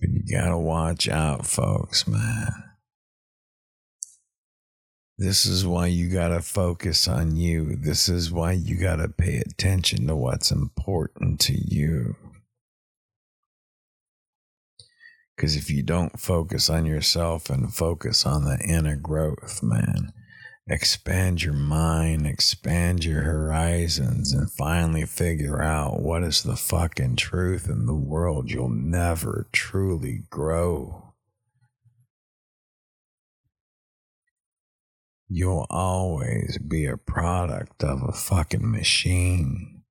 But 0.00 0.10
you 0.10 0.22
gotta 0.38 0.58
watch 0.58 1.08
out, 1.08 1.46
folks, 1.46 2.06
man. 2.06 2.73
This 5.16 5.46
is 5.46 5.64
why 5.64 5.86
you 5.86 6.10
got 6.10 6.28
to 6.28 6.40
focus 6.40 7.06
on 7.06 7.36
you. 7.36 7.76
This 7.76 8.08
is 8.08 8.32
why 8.32 8.52
you 8.52 8.76
got 8.76 8.96
to 8.96 9.08
pay 9.08 9.36
attention 9.36 10.08
to 10.08 10.16
what's 10.16 10.50
important 10.50 11.38
to 11.42 11.54
you. 11.54 12.16
Because 15.36 15.54
if 15.54 15.70
you 15.70 15.84
don't 15.84 16.18
focus 16.18 16.68
on 16.68 16.84
yourself 16.84 17.48
and 17.48 17.72
focus 17.72 18.26
on 18.26 18.44
the 18.44 18.58
inner 18.58 18.96
growth, 18.96 19.62
man, 19.62 20.12
expand 20.66 21.44
your 21.44 21.54
mind, 21.54 22.26
expand 22.26 23.04
your 23.04 23.22
horizons, 23.22 24.32
and 24.32 24.50
finally 24.50 25.06
figure 25.06 25.62
out 25.62 26.00
what 26.00 26.24
is 26.24 26.42
the 26.42 26.56
fucking 26.56 27.16
truth 27.16 27.68
in 27.68 27.86
the 27.86 27.94
world, 27.94 28.50
you'll 28.50 28.68
never 28.68 29.46
truly 29.52 30.24
grow. 30.28 31.03
You'll 35.36 35.66
always 35.68 36.58
be 36.58 36.86
a 36.86 36.96
product 36.96 37.82
of 37.82 38.04
a 38.04 38.12
fucking 38.12 38.70
machine. 38.70 39.82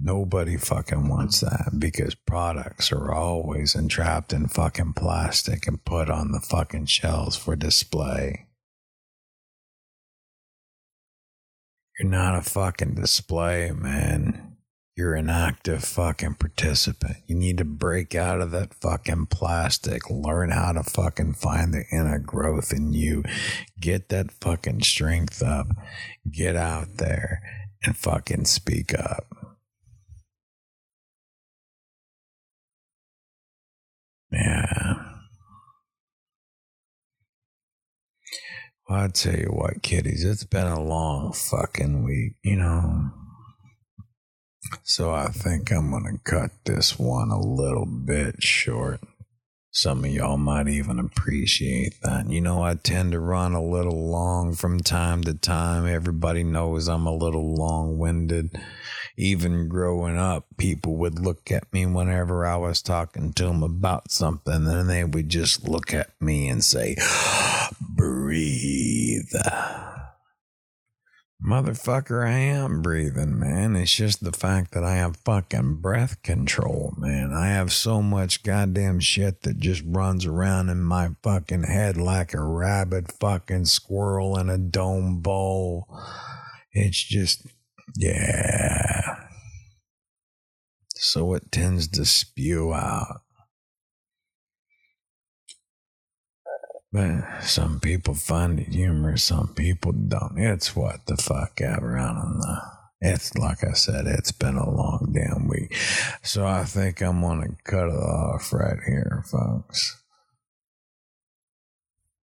Nobody 0.00 0.56
fucking 0.56 1.08
wants 1.08 1.40
that 1.40 1.72
because 1.80 2.14
products 2.14 2.92
are 2.92 3.12
always 3.12 3.74
entrapped 3.74 4.32
in 4.32 4.46
fucking 4.46 4.92
plastic 4.92 5.66
and 5.66 5.84
put 5.84 6.08
on 6.08 6.30
the 6.30 6.38
fucking 6.38 6.86
shelves 6.86 7.34
for 7.34 7.56
display. 7.56 8.46
You're 11.98 12.08
not 12.08 12.38
a 12.38 12.42
fucking 12.42 12.94
display, 12.94 13.72
man. 13.72 14.57
You're 14.98 15.14
an 15.14 15.30
active 15.30 15.84
fucking 15.84 16.34
participant. 16.40 17.18
You 17.28 17.36
need 17.36 17.58
to 17.58 17.64
break 17.64 18.16
out 18.16 18.40
of 18.40 18.50
that 18.50 18.74
fucking 18.74 19.26
plastic. 19.26 20.10
Learn 20.10 20.50
how 20.50 20.72
to 20.72 20.82
fucking 20.82 21.34
find 21.34 21.72
the 21.72 21.84
inner 21.92 22.18
growth 22.18 22.72
in 22.72 22.92
you. 22.92 23.22
Get 23.80 24.08
that 24.08 24.32
fucking 24.32 24.82
strength 24.82 25.40
up. 25.40 25.68
Get 26.28 26.56
out 26.56 26.96
there 26.96 27.40
and 27.84 27.96
fucking 27.96 28.46
speak 28.46 28.92
up. 28.92 29.32
Yeah. 34.32 34.94
Well, 38.88 39.04
I 39.04 39.08
tell 39.14 39.36
you 39.36 39.52
what, 39.52 39.80
kiddies, 39.82 40.24
it's 40.24 40.42
been 40.42 40.66
a 40.66 40.82
long 40.82 41.32
fucking 41.34 42.02
week, 42.02 42.32
you 42.42 42.56
know. 42.56 43.12
So 44.82 45.12
I 45.12 45.28
think 45.28 45.70
I'm 45.70 45.90
going 45.90 46.04
to 46.04 46.30
cut 46.30 46.50
this 46.64 46.98
one 46.98 47.30
a 47.30 47.40
little 47.40 47.86
bit 47.86 48.42
short. 48.42 49.00
Some 49.70 50.04
of 50.04 50.10
y'all 50.10 50.38
might 50.38 50.68
even 50.68 50.98
appreciate 50.98 51.94
that. 52.02 52.28
You 52.30 52.40
know, 52.40 52.62
I 52.62 52.74
tend 52.74 53.12
to 53.12 53.20
run 53.20 53.52
a 53.52 53.62
little 53.62 54.10
long 54.10 54.54
from 54.54 54.80
time 54.80 55.22
to 55.24 55.34
time. 55.34 55.86
Everybody 55.86 56.42
knows 56.42 56.88
I'm 56.88 57.06
a 57.06 57.14
little 57.14 57.54
long 57.54 57.98
winded 57.98 58.58
even 59.18 59.66
growing 59.66 60.16
up, 60.16 60.46
people 60.56 60.96
would 60.96 61.18
look 61.18 61.50
at 61.50 61.70
me 61.72 61.84
whenever 61.84 62.46
I 62.46 62.56
was 62.56 62.80
talking 62.80 63.32
to 63.32 63.46
them 63.46 63.64
about 63.64 64.12
something, 64.12 64.66
and 64.68 64.88
they 64.88 65.02
would 65.02 65.28
just 65.28 65.68
look 65.68 65.92
at 65.92 66.10
me 66.20 66.48
and 66.48 66.62
say, 66.62 66.96
breathe. 67.80 69.34
Motherfucker, 71.44 72.26
I 72.26 72.32
am 72.32 72.82
breathing, 72.82 73.38
man. 73.38 73.76
It's 73.76 73.94
just 73.94 74.24
the 74.24 74.32
fact 74.32 74.72
that 74.72 74.82
I 74.82 74.96
have 74.96 75.18
fucking 75.18 75.76
breath 75.76 76.20
control, 76.22 76.94
man. 76.98 77.32
I 77.32 77.48
have 77.48 77.72
so 77.72 78.02
much 78.02 78.42
goddamn 78.42 78.98
shit 78.98 79.42
that 79.42 79.58
just 79.60 79.82
runs 79.86 80.26
around 80.26 80.68
in 80.68 80.82
my 80.82 81.10
fucking 81.22 81.62
head 81.62 81.96
like 81.96 82.34
a 82.34 82.42
rabid 82.42 83.12
fucking 83.12 83.66
squirrel 83.66 84.36
in 84.36 84.50
a 84.50 84.58
dome 84.58 85.20
bowl. 85.20 85.86
It's 86.72 87.02
just 87.02 87.46
yeah. 87.96 89.26
So 90.96 91.34
it 91.34 91.52
tends 91.52 91.86
to 91.88 92.04
spew 92.04 92.74
out. 92.74 93.22
But 96.90 97.42
some 97.42 97.80
people 97.80 98.14
find 98.14 98.58
it 98.58 98.68
humorous, 98.68 99.24
some 99.24 99.52
people 99.54 99.92
don't. 99.92 100.38
It's 100.38 100.74
what 100.74 101.06
the 101.06 101.16
fuck 101.16 101.60
ever. 101.60 101.94
around 101.94 102.16
on 102.16 102.38
the. 102.40 102.62
It's 103.00 103.36
like 103.36 103.62
I 103.62 103.74
said, 103.74 104.06
it's 104.06 104.32
been 104.32 104.56
a 104.56 104.68
long 104.68 105.12
damn 105.14 105.46
week. 105.46 105.76
So 106.22 106.46
I 106.46 106.64
think 106.64 107.00
I'm 107.00 107.20
going 107.20 107.42
to 107.42 107.56
cut 107.62 107.88
it 107.88 107.94
off 107.94 108.52
right 108.52 108.78
here, 108.86 109.22
folks. 109.30 110.02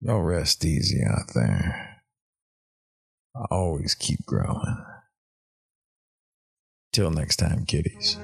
Y'all 0.00 0.22
rest 0.22 0.64
easy 0.64 1.02
out 1.04 1.34
there. 1.34 2.00
I 3.36 3.44
always 3.50 3.94
keep 3.94 4.24
growing. 4.24 4.84
Till 6.92 7.10
next 7.10 7.36
time, 7.36 7.66
kiddies. 7.66 8.16